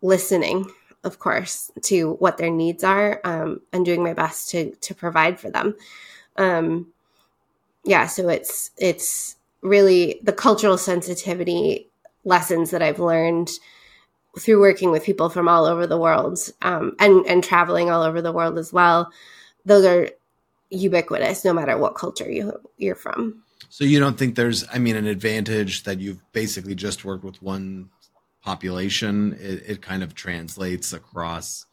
listening 0.02 0.70
of 1.04 1.20
course 1.20 1.72
to 1.82 2.14
what 2.14 2.38
their 2.38 2.50
needs 2.50 2.84
are 2.84 3.20
um, 3.24 3.62
and 3.74 3.86
doing 3.86 4.04
my 4.04 4.14
best 4.14 4.50
to 4.50 4.72
to 4.76 4.94
provide 4.94 5.40
for 5.40 5.50
them 5.50 5.76
um, 6.38 6.88
yeah 7.84 8.08
so 8.08 8.30
it's 8.30 8.72
it's 8.78 9.36
really 9.62 10.20
the 10.24 10.34
cultural 10.34 10.78
sensitivity 10.78 11.88
lessons 12.24 12.72
that 12.72 12.82
i've 12.82 13.00
learned 13.00 13.50
through 14.38 14.60
working 14.60 14.92
with 14.92 15.04
people 15.04 15.30
from 15.30 15.50
all 15.50 15.66
over 15.66 15.88
the 15.88 15.98
world 15.98 16.40
um, 16.62 16.96
and 17.00 17.26
and 17.26 17.44
traveling 17.44 17.90
all 17.90 18.04
over 18.04 18.22
the 18.22 18.32
world 18.32 18.58
as 18.58 18.72
well 18.72 19.12
those 19.66 19.86
are 19.86 20.10
ubiquitous 20.70 21.44
no 21.44 21.54
matter 21.54 21.78
what 21.78 21.96
culture 21.96 22.30
you 22.30 22.54
you're 22.78 22.96
from. 22.96 23.44
So 23.70 23.84
you 23.84 24.00
don't 24.00 24.18
think 24.18 24.36
there's 24.36 24.66
I 24.72 24.80
mean 24.80 24.96
an 24.96 25.08
advantage 25.08 25.84
that 25.84 26.00
you've 26.00 26.22
basically 26.32 26.76
just 26.76 27.06
worked 27.06 27.24
with 27.24 27.42
one 27.42 27.90
population 28.42 29.34
it, 29.40 29.64
it 29.68 29.82
kind 29.82 30.02
of 30.02 30.16
translates 30.16 30.94
across 30.94 31.66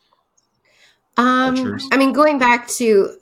um 1.17 1.55
cultures? 1.57 1.89
I 1.93 1.97
mean 1.97 2.13
going 2.13 2.39
back 2.39 2.69
to 2.69 3.17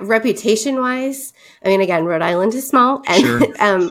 reputation 0.00 0.80
wise 0.80 1.32
I 1.64 1.68
mean 1.68 1.80
again 1.80 2.04
Rhode 2.04 2.22
Island 2.22 2.54
is 2.54 2.68
small 2.68 3.02
and 3.06 3.22
sure. 3.22 3.42
um 3.60 3.90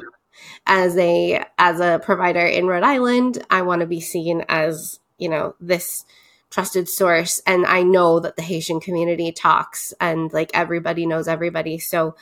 as 0.66 0.98
a 0.98 1.44
as 1.58 1.80
a 1.80 2.00
provider 2.04 2.46
in 2.46 2.68
Rhode 2.68 2.84
Island 2.84 3.44
I 3.50 3.62
want 3.64 3.82
to 3.82 3.88
be 3.88 4.02
seen 4.02 4.46
as 4.50 5.00
you 5.18 5.30
know 5.30 5.56
this 5.60 6.06
trusted 6.50 6.90
source 6.90 7.42
and 7.46 7.66
i 7.66 7.84
know 7.84 8.20
that 8.20 8.36
the 8.36 8.42
haitian 8.42 8.80
community 8.80 9.32
talks 9.32 9.94
and 10.02 10.34
like 10.34 10.50
everybody 10.54 11.06
knows 11.06 11.28
everybody 11.28 11.78
so 11.78 12.16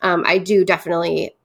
um, 0.00 0.24
i 0.26 0.38
do 0.38 0.64
definitely 0.64 1.36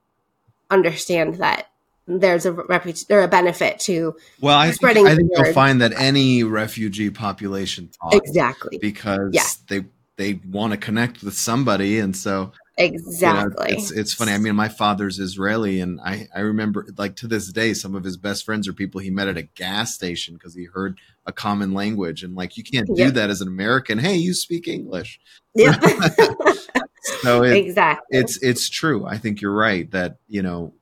understand 0.69 1.35
that 1.35 1.67
there's 2.07 2.45
a 2.45 2.51
or 2.51 3.21
a 3.21 3.27
benefit 3.27 3.79
to 3.79 4.15
well 4.41 4.57
I 4.57 4.71
spreading 4.71 5.05
think, 5.05 5.13
I 5.13 5.15
think 5.17 5.31
you'll 5.33 5.53
find 5.53 5.81
that 5.81 5.93
any 5.93 6.43
refugee 6.43 7.09
population 7.09 7.89
talks 7.89 8.15
exactly 8.15 8.79
because 8.79 9.29
yeah. 9.33 9.43
they 9.67 9.85
they 10.21 10.39
want 10.47 10.71
to 10.71 10.77
connect 10.77 11.23
with 11.23 11.33
somebody 11.33 11.99
and 11.99 12.15
so 12.15 12.51
Exactly. 12.77 13.69
You 13.69 13.75
know, 13.75 13.81
it's 13.81 13.91
it's 13.91 14.13
funny. 14.13 14.31
I 14.31 14.37
mean, 14.37 14.55
my 14.55 14.69
father's 14.69 15.19
Israeli, 15.19 15.81
and 15.81 15.99
I 16.01 16.27
I 16.33 16.39
remember 16.39 16.87
like 16.97 17.15
to 17.17 17.27
this 17.27 17.51
day, 17.51 17.73
some 17.73 17.95
of 17.95 18.03
his 18.03 18.17
best 18.17 18.45
friends 18.45 18.67
are 18.67 18.73
people 18.73 19.01
he 19.01 19.11
met 19.11 19.27
at 19.27 19.37
a 19.37 19.43
gas 19.43 19.93
station 19.93 20.35
because 20.35 20.55
he 20.55 20.65
heard 20.65 20.97
a 21.25 21.31
common 21.31 21.73
language, 21.73 22.23
and 22.23 22.35
like 22.35 22.57
you 22.57 22.63
can't 22.63 22.87
do 22.87 23.03
yep. 23.03 23.13
that 23.13 23.29
as 23.29 23.41
an 23.41 23.47
American. 23.47 23.99
Hey, 23.99 24.15
you 24.15 24.33
speak 24.33 24.67
English. 24.67 25.19
Yeah. 25.53 25.77
so 27.21 27.43
it, 27.43 27.57
exactly, 27.57 28.17
it's 28.17 28.41
it's 28.41 28.69
true. 28.69 29.05
I 29.05 29.17
think 29.17 29.41
you're 29.41 29.53
right 29.53 29.91
that 29.91 30.17
you 30.27 30.41
know 30.41 30.73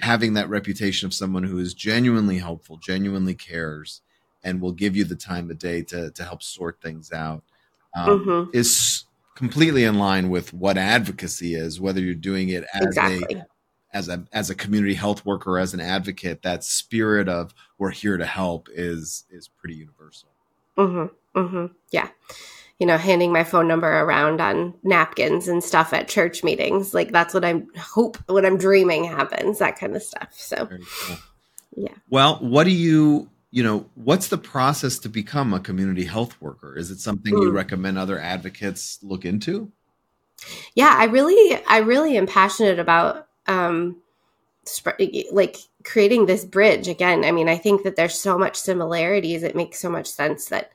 having 0.00 0.34
that 0.34 0.48
reputation 0.48 1.06
of 1.06 1.12
someone 1.12 1.42
who 1.42 1.58
is 1.58 1.74
genuinely 1.74 2.38
helpful, 2.38 2.76
genuinely 2.78 3.34
cares, 3.34 4.00
and 4.44 4.60
will 4.60 4.72
give 4.72 4.96
you 4.96 5.04
the 5.04 5.16
time 5.16 5.50
of 5.50 5.58
day 5.58 5.82
to 5.82 6.12
to 6.12 6.24
help 6.24 6.42
sort 6.42 6.80
things 6.80 7.12
out 7.12 7.42
um, 7.96 8.20
mm-hmm. 8.20 8.56
is 8.56 9.04
completely 9.34 9.84
in 9.84 9.98
line 9.98 10.28
with 10.28 10.52
what 10.52 10.78
advocacy 10.78 11.54
is, 11.54 11.80
whether 11.80 12.00
you're 12.00 12.14
doing 12.14 12.50
it 12.50 12.64
as 12.74 12.86
exactly. 12.86 13.36
a 13.36 13.46
as 13.92 14.08
a 14.08 14.24
as 14.32 14.50
a 14.50 14.54
community 14.54 14.94
health 14.94 15.24
worker, 15.24 15.58
as 15.58 15.72
an 15.72 15.80
advocate, 15.80 16.42
that 16.42 16.62
spirit 16.62 17.28
of 17.28 17.54
we're 17.78 17.90
here 17.90 18.16
to 18.16 18.26
help 18.26 18.68
is 18.72 19.24
is 19.30 19.48
pretty 19.48 19.76
universal. 19.76 20.28
Mm-hmm. 20.76 21.38
Mm-hmm. 21.38 21.66
Yeah. 21.90 22.08
You 22.78 22.86
know, 22.86 22.98
handing 22.98 23.32
my 23.32 23.42
phone 23.42 23.66
number 23.68 23.88
around 23.88 24.42
on 24.42 24.74
napkins 24.82 25.48
and 25.48 25.64
stuff 25.64 25.94
at 25.94 26.08
church 26.08 26.44
meetings. 26.44 26.92
Like 26.92 27.10
that's 27.10 27.32
what 27.32 27.44
I'm 27.44 27.68
hope 27.74 28.18
what 28.26 28.44
I'm 28.44 28.58
dreaming 28.58 29.04
happens, 29.04 29.58
that 29.58 29.78
kind 29.78 29.96
of 29.96 30.02
stuff. 30.02 30.28
So 30.32 30.66
cool. 30.66 31.16
yeah. 31.74 31.94
Well, 32.10 32.36
what 32.40 32.64
do 32.64 32.72
you 32.72 33.30
you 33.56 33.62
know, 33.62 33.88
what's 33.94 34.28
the 34.28 34.36
process 34.36 34.98
to 34.98 35.08
become 35.08 35.54
a 35.54 35.60
community 35.60 36.04
health 36.04 36.38
worker? 36.42 36.76
Is 36.76 36.90
it 36.90 37.00
something 37.00 37.32
you 37.32 37.50
recommend 37.50 37.96
other 37.96 38.18
advocates 38.18 38.98
look 39.00 39.24
into? 39.24 39.72
Yeah, 40.74 40.94
I 40.94 41.04
really 41.04 41.58
I 41.66 41.78
really 41.78 42.18
am 42.18 42.26
passionate 42.26 42.78
about 42.78 43.28
um 43.46 43.96
like 45.32 45.56
creating 45.84 46.26
this 46.26 46.44
bridge 46.44 46.86
again. 46.86 47.24
I 47.24 47.32
mean, 47.32 47.48
I 47.48 47.56
think 47.56 47.82
that 47.84 47.96
there's 47.96 48.20
so 48.20 48.36
much 48.36 48.56
similarities. 48.56 49.42
It 49.42 49.56
makes 49.56 49.80
so 49.80 49.88
much 49.88 50.06
sense 50.06 50.50
that 50.50 50.70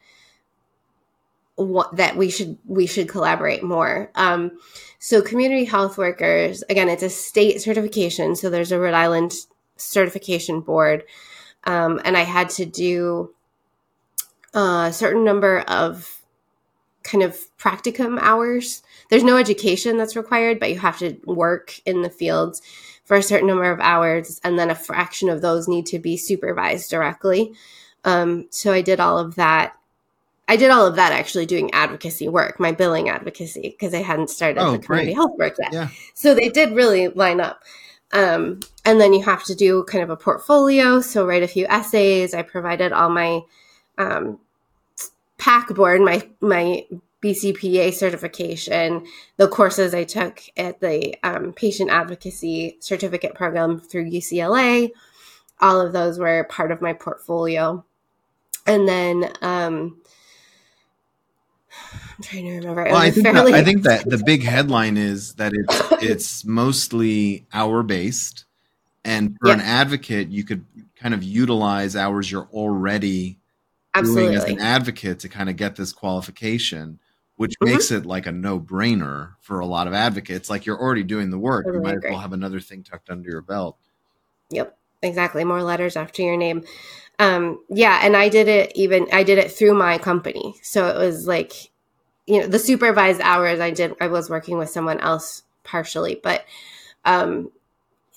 what 1.58 1.96
that 1.98 2.18
we 2.18 2.32
should 2.32 2.58
we 2.66 2.88
should 2.88 3.08
collaborate 3.08 3.62
more. 3.62 4.10
Um, 4.16 4.58
so 4.98 5.22
community 5.22 5.66
health 5.66 6.00
workers, 6.00 6.64
again, 6.68 6.90
it's 6.90 7.04
a 7.04 7.12
state 7.12 7.62
certification. 7.62 8.36
So 8.36 8.50
there's 8.50 8.72
a 8.72 8.80
Rhode 8.80 8.96
Island 8.96 9.34
certification 9.78 10.62
board, 10.62 11.04
um, 11.66 12.00
and 12.04 12.18
I 12.18 12.24
had 12.24 12.50
to 12.52 12.66
do 12.66 13.34
a 14.54 14.92
certain 14.94 15.24
number 15.24 15.60
of 15.62 16.22
kind 17.04 17.24
of 17.24 17.38
practicum 17.58 18.20
hours. 18.20 18.84
There's 19.10 19.24
no 19.24 19.38
education 19.38 19.98
that's 19.98 20.16
required, 20.16 20.60
but 20.60 20.70
you 20.70 20.80
have 20.80 21.00
to 21.00 21.18
work 21.26 21.80
in 21.86 22.02
the 22.02 22.10
fields 22.10 22.62
for 23.06 23.18
a 23.18 23.24
certain 23.24 23.48
number 23.48 23.70
of 23.70 23.80
hours, 23.80 24.40
and 24.44 24.58
then 24.58 24.70
a 24.70 24.76
fraction 24.76 25.30
of 25.30 25.42
those 25.42 25.68
need 25.68 25.86
to 25.88 26.00
be 26.00 26.16
supervised 26.16 26.90
directly. 26.90 27.54
Um, 28.04 28.48
so 28.52 28.72
I 28.72 28.82
did 28.82 29.00
all 29.00 29.18
of 29.18 29.36
that. 29.36 29.76
I 30.48 30.56
did 30.56 30.70
all 30.70 30.86
of 30.86 30.96
that 30.96 31.12
actually 31.12 31.46
doing 31.46 31.72
advocacy 31.74 32.28
work, 32.28 32.60
my 32.60 32.72
billing 32.72 33.10
advocacy, 33.10 33.62
because 33.62 33.94
I 33.94 34.02
hadn't 34.02 34.30
started 34.30 34.60
oh, 34.60 34.72
the 34.72 34.80
community 34.80 35.14
great. 35.14 35.16
health 35.16 35.38
work 35.38 35.56
yet. 35.60 35.74
Yeah. 35.74 35.90
So 36.14 36.34
they 36.34 36.50
did 36.50 36.74
really 36.74 37.08
line 37.10 37.40
up. 37.40 37.64
Um, 38.14 38.60
and 38.86 39.00
then 39.00 39.14
you 39.14 39.24
have 39.24 39.44
to 39.46 39.56
do 39.56 39.84
kind 39.84 40.04
of 40.04 40.10
a 40.10 40.18
portfolio. 40.18 41.00
So 41.02 41.26
write 41.26 41.44
a 41.44 41.48
few 41.48 41.66
essays. 41.68 42.34
I 42.34 42.42
provided 42.42 42.92
all 42.92 43.10
my 43.10 43.42
um, 43.98 44.40
PAC 45.38 45.70
board, 45.70 46.02
my 46.02 46.28
my 46.40 46.86
BCPA 47.24 47.94
certification, 47.94 49.06
the 49.38 49.48
courses 49.48 49.94
I 49.94 50.04
took 50.04 50.42
at 50.58 50.80
the 50.80 51.16
um, 51.24 51.54
patient 51.54 51.92
advocacy 51.92 52.78
certificate 52.80 53.36
program 53.36 53.80
through 53.80 54.10
UCLA, 54.10 54.90
all 55.60 55.80
of 55.80 55.94
those 55.94 56.18
were 56.18 56.46
part 56.46 56.72
of 56.72 56.82
my 56.82 56.94
portfolio. 56.94 57.86
And 58.66 58.88
then 58.88 59.32
um, 59.42 60.02
I'm 62.18 62.24
trying 62.24 62.46
to 62.46 62.56
remember. 62.58 62.84
Well, 62.86 62.96
I 62.96 63.12
think, 63.12 63.28
fairly- 63.28 63.52
that, 63.52 63.62
I 63.62 63.64
think 63.64 63.84
that 63.84 64.10
the 64.10 64.22
big 64.24 64.44
headline 64.44 64.98
is 64.98 65.36
that 65.36 65.54
it's 65.54 65.92
it's 66.04 66.46
mostly 66.46 67.46
hour 67.54 67.84
based, 67.84 68.46
and 69.04 69.38
for 69.40 69.50
yep. 69.50 69.60
an 69.60 69.64
advocate, 69.64 70.30
you 70.30 70.44
could 70.44 70.66
kind 70.96 71.14
of 71.14 71.24
utilize 71.24 71.96
hours 71.96 72.30
you're 72.32 72.50
already 72.54 73.40
Absolutely. 73.94 74.24
doing 74.24 74.36
as 74.36 74.44
an 74.46 74.60
advocate 74.60 75.20
to 75.20 75.30
kind 75.30 75.50
of 75.50 75.56
get 75.56 75.76
this 75.76 75.92
qualification 75.92 77.00
which 77.42 77.58
mm-hmm. 77.60 77.74
makes 77.74 77.90
it 77.90 78.06
like 78.06 78.28
a 78.28 78.32
no 78.32 78.60
brainer 78.60 79.34
for 79.40 79.62
a 79.62 79.66
lot 79.66 79.88
of 79.88 79.94
advocates. 79.96 80.48
Like 80.48 80.68
you're 80.68 80.80
already 80.80 81.02
doing 81.02 81.32
the 81.32 81.40
work. 81.40 81.66
Totally 81.66 81.80
you 81.80 81.84
might 81.84 81.96
agree. 81.96 82.10
as 82.10 82.14
well 82.14 82.22
have 82.22 82.34
another 82.34 82.60
thing 82.60 82.84
tucked 82.84 83.10
under 83.10 83.32
your 83.32 83.42
belt. 83.42 83.80
Yep, 84.52 84.78
exactly. 85.02 85.44
More 85.44 85.64
letters 85.64 85.96
after 85.96 86.22
your 86.22 86.38
name. 86.38 86.64
Um, 87.18 87.64
yeah, 87.68 88.00
and 88.04 88.16
I 88.16 88.30
did 88.30 88.48
it 88.48 88.72
even 88.76 89.08
I 89.12 89.24
did 89.24 89.40
it 89.40 89.52
through 89.52 89.74
my 89.74 89.98
company. 89.98 90.54
So 90.62 90.86
it 90.86 90.98
was 90.98 91.26
like, 91.26 91.71
you 92.32 92.40
know, 92.40 92.48
the 92.48 92.60
supervised 92.60 93.20
hours 93.20 93.60
I 93.60 93.72
did 93.72 93.94
I 94.00 94.08
was 94.08 94.30
working 94.30 94.58
with 94.58 94.70
someone 94.70 95.02
else 95.02 95.44
partially, 95.66 96.18
but 96.24 96.46
um 97.04 97.52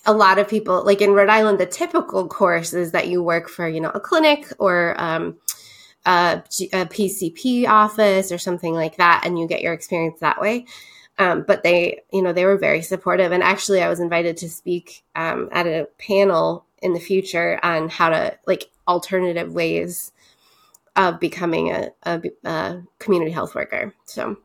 a 0.06 0.12
lot 0.12 0.38
of 0.38 0.46
people 0.46 0.84
like 0.84 1.00
in 1.00 1.14
Rhode 1.14 1.30
Island, 1.30 1.58
the 1.58 1.66
typical 1.66 2.28
course 2.28 2.74
is 2.74 2.92
that 2.92 3.08
you 3.08 3.24
work 3.24 3.48
for, 3.48 3.66
you 3.66 3.80
know, 3.80 3.90
a 3.90 3.98
clinic 3.98 4.46
or 4.60 4.94
um 4.98 5.36
a, 6.06 6.42
a 6.72 6.86
PCP 6.86 7.66
office 7.66 8.30
or 8.30 8.38
something 8.38 8.74
like 8.74 8.98
that, 8.98 9.22
and 9.26 9.36
you 9.36 9.48
get 9.48 9.62
your 9.62 9.72
experience 9.72 10.20
that 10.20 10.40
way. 10.40 10.66
Um, 11.18 11.42
but 11.42 11.64
they, 11.64 12.02
you 12.12 12.22
know, 12.22 12.32
they 12.32 12.44
were 12.44 12.58
very 12.58 12.82
supportive. 12.82 13.32
And 13.32 13.42
actually, 13.42 13.82
I 13.82 13.88
was 13.88 14.00
invited 14.00 14.36
to 14.38 14.48
speak 14.50 15.02
um, 15.16 15.48
at 15.50 15.66
a 15.66 15.88
panel 15.98 16.66
in 16.82 16.92
the 16.92 17.00
future 17.00 17.58
on 17.64 17.88
how 17.88 18.10
to 18.10 18.38
like 18.46 18.70
alternative 18.86 19.52
ways 19.52 20.12
of 20.96 21.20
becoming 21.20 21.70
a, 21.70 21.90
a, 22.04 22.22
a 22.44 22.82
community 22.98 23.30
health 23.30 23.54
worker. 23.54 23.94
So, 24.04 24.36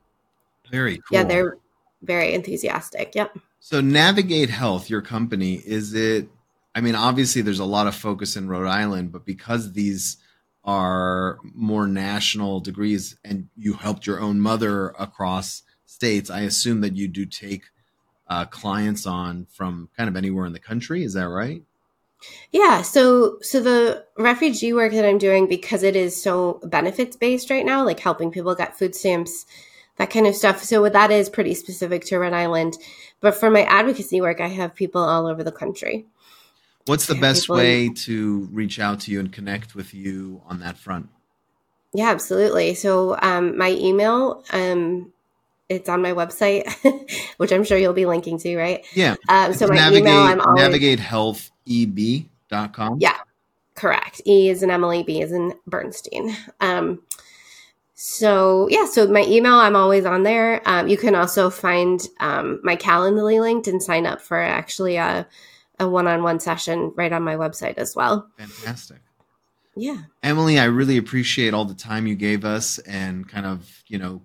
very 0.71 0.97
cool. 0.97 1.03
Yeah, 1.11 1.23
they're 1.23 1.57
very 2.01 2.33
enthusiastic. 2.33 3.13
Yep. 3.15 3.37
So, 3.59 3.81
Navigate 3.81 4.49
Health, 4.49 4.89
your 4.89 5.01
company, 5.01 5.55
is 5.55 5.93
it? 5.93 6.29
I 6.75 6.81
mean, 6.81 6.95
obviously, 6.95 7.41
there's 7.41 7.59
a 7.59 7.65
lot 7.65 7.87
of 7.87 7.95
focus 7.95 8.35
in 8.35 8.47
Rhode 8.47 8.67
Island, 8.67 9.11
but 9.11 9.25
because 9.25 9.73
these 9.73 10.17
are 10.63 11.39
more 11.43 11.87
national 11.87 12.59
degrees 12.59 13.17
and 13.23 13.49
you 13.55 13.73
helped 13.73 14.05
your 14.05 14.19
own 14.19 14.39
mother 14.39 14.89
across 14.99 15.63
states, 15.85 16.29
I 16.29 16.41
assume 16.41 16.81
that 16.81 16.95
you 16.95 17.07
do 17.07 17.25
take 17.25 17.63
uh, 18.27 18.45
clients 18.45 19.05
on 19.05 19.47
from 19.49 19.89
kind 19.97 20.07
of 20.07 20.15
anywhere 20.15 20.45
in 20.45 20.53
the 20.53 20.59
country. 20.59 21.03
Is 21.03 21.13
that 21.13 21.27
right? 21.27 21.63
Yeah. 22.51 22.81
So, 22.81 23.39
so 23.41 23.61
the 23.61 24.05
refugee 24.17 24.73
work 24.73 24.91
that 24.93 25.05
I'm 25.05 25.17
doing, 25.17 25.47
because 25.47 25.83
it 25.83 25.95
is 25.95 26.21
so 26.21 26.59
benefits 26.63 27.15
based 27.15 27.49
right 27.49 27.65
now, 27.65 27.85
like 27.85 27.99
helping 27.99 28.31
people 28.31 28.55
get 28.55 28.77
food 28.77 28.95
stamps, 28.95 29.45
that 29.97 30.09
kind 30.09 30.27
of 30.27 30.35
stuff. 30.35 30.63
So 30.63 30.81
what 30.81 30.93
that 30.93 31.11
is 31.11 31.29
pretty 31.29 31.53
specific 31.53 32.05
to 32.05 32.19
Rhode 32.19 32.33
Island. 32.33 32.77
But 33.21 33.35
for 33.35 33.49
my 33.49 33.63
advocacy 33.63 34.21
work, 34.21 34.39
I 34.41 34.47
have 34.47 34.75
people 34.75 35.01
all 35.01 35.27
over 35.27 35.43
the 35.43 35.51
country. 35.51 36.05
What's 36.85 37.05
the 37.05 37.15
best 37.15 37.49
way 37.49 37.89
to 37.89 38.49
reach 38.51 38.79
out 38.79 39.01
to 39.01 39.11
you 39.11 39.19
and 39.19 39.31
connect 39.31 39.75
with 39.75 39.93
you 39.93 40.41
on 40.47 40.59
that 40.61 40.77
front? 40.77 41.09
Yeah, 41.93 42.09
absolutely. 42.09 42.73
So 42.73 43.17
um, 43.21 43.57
my 43.57 43.71
email, 43.71 44.43
um, 44.51 45.11
it's 45.69 45.87
on 45.87 46.01
my 46.01 46.11
website, 46.11 46.67
which 47.37 47.51
I'm 47.51 47.63
sure 47.63 47.77
you'll 47.77 47.93
be 47.93 48.07
linking 48.07 48.39
to, 48.39 48.57
right? 48.57 48.83
Yeah. 48.93 49.15
Um, 49.29 49.53
so 49.53 49.67
my 49.67 49.75
navigate, 49.75 50.01
email, 50.01 50.17
I'm 50.17 50.41
always 50.41 50.63
navigatehealtheb.com. 50.63 52.97
Yeah, 52.99 53.17
correct. 53.75 54.21
E 54.25 54.49
is 54.49 54.63
in 54.63 54.71
Emily, 54.71 55.03
B 55.03 55.21
is 55.21 55.31
in 55.31 55.53
Bernstein. 55.67 56.35
Um, 56.59 57.03
so 57.93 58.67
yeah, 58.69 58.85
so 58.85 59.07
my 59.07 59.23
email, 59.23 59.55
I'm 59.55 59.75
always 59.75 60.05
on 60.05 60.23
there. 60.23 60.61
Um, 60.65 60.87
you 60.87 60.97
can 60.97 61.15
also 61.15 61.49
find 61.49 62.01
um, 62.19 62.59
my 62.63 62.75
Calendly 62.75 63.39
linked 63.39 63.67
and 63.67 63.83
sign 63.83 64.05
up 64.05 64.21
for 64.21 64.41
actually 64.41 64.97
a 64.97 65.27
a 65.79 65.87
one-on-one 65.87 66.39
session 66.39 66.91
right 66.95 67.13
on 67.13 67.23
my 67.23 67.35
website 67.35 67.77
as 67.77 67.95
well. 67.95 68.29
Fantastic. 68.37 68.97
Yeah. 69.75 69.97
Emily, 70.21 70.59
I 70.59 70.65
really 70.65 70.97
appreciate 70.97 71.53
all 71.53 71.65
the 71.65 71.73
time 71.73 72.05
you 72.05 72.15
gave 72.15 72.43
us 72.43 72.79
and 72.79 73.27
kind 73.27 73.45
of, 73.45 73.83
you 73.87 73.97
know, 73.97 74.21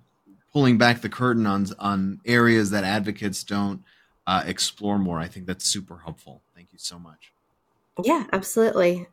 pulling 0.54 0.78
back 0.78 1.02
the 1.02 1.08
curtain 1.10 1.46
on 1.46 1.66
on 1.78 2.20
areas 2.24 2.70
that 2.70 2.84
advocates 2.84 3.44
don't 3.44 3.82
uh, 4.26 4.42
explore 4.46 4.98
more. 4.98 5.18
I 5.18 5.26
think 5.26 5.46
that's 5.46 5.66
super 5.66 5.98
helpful. 5.98 6.42
Thank 6.54 6.72
you 6.72 6.78
so 6.78 6.98
much. 6.98 7.32
Yeah, 8.02 8.24
absolutely. 8.32 9.06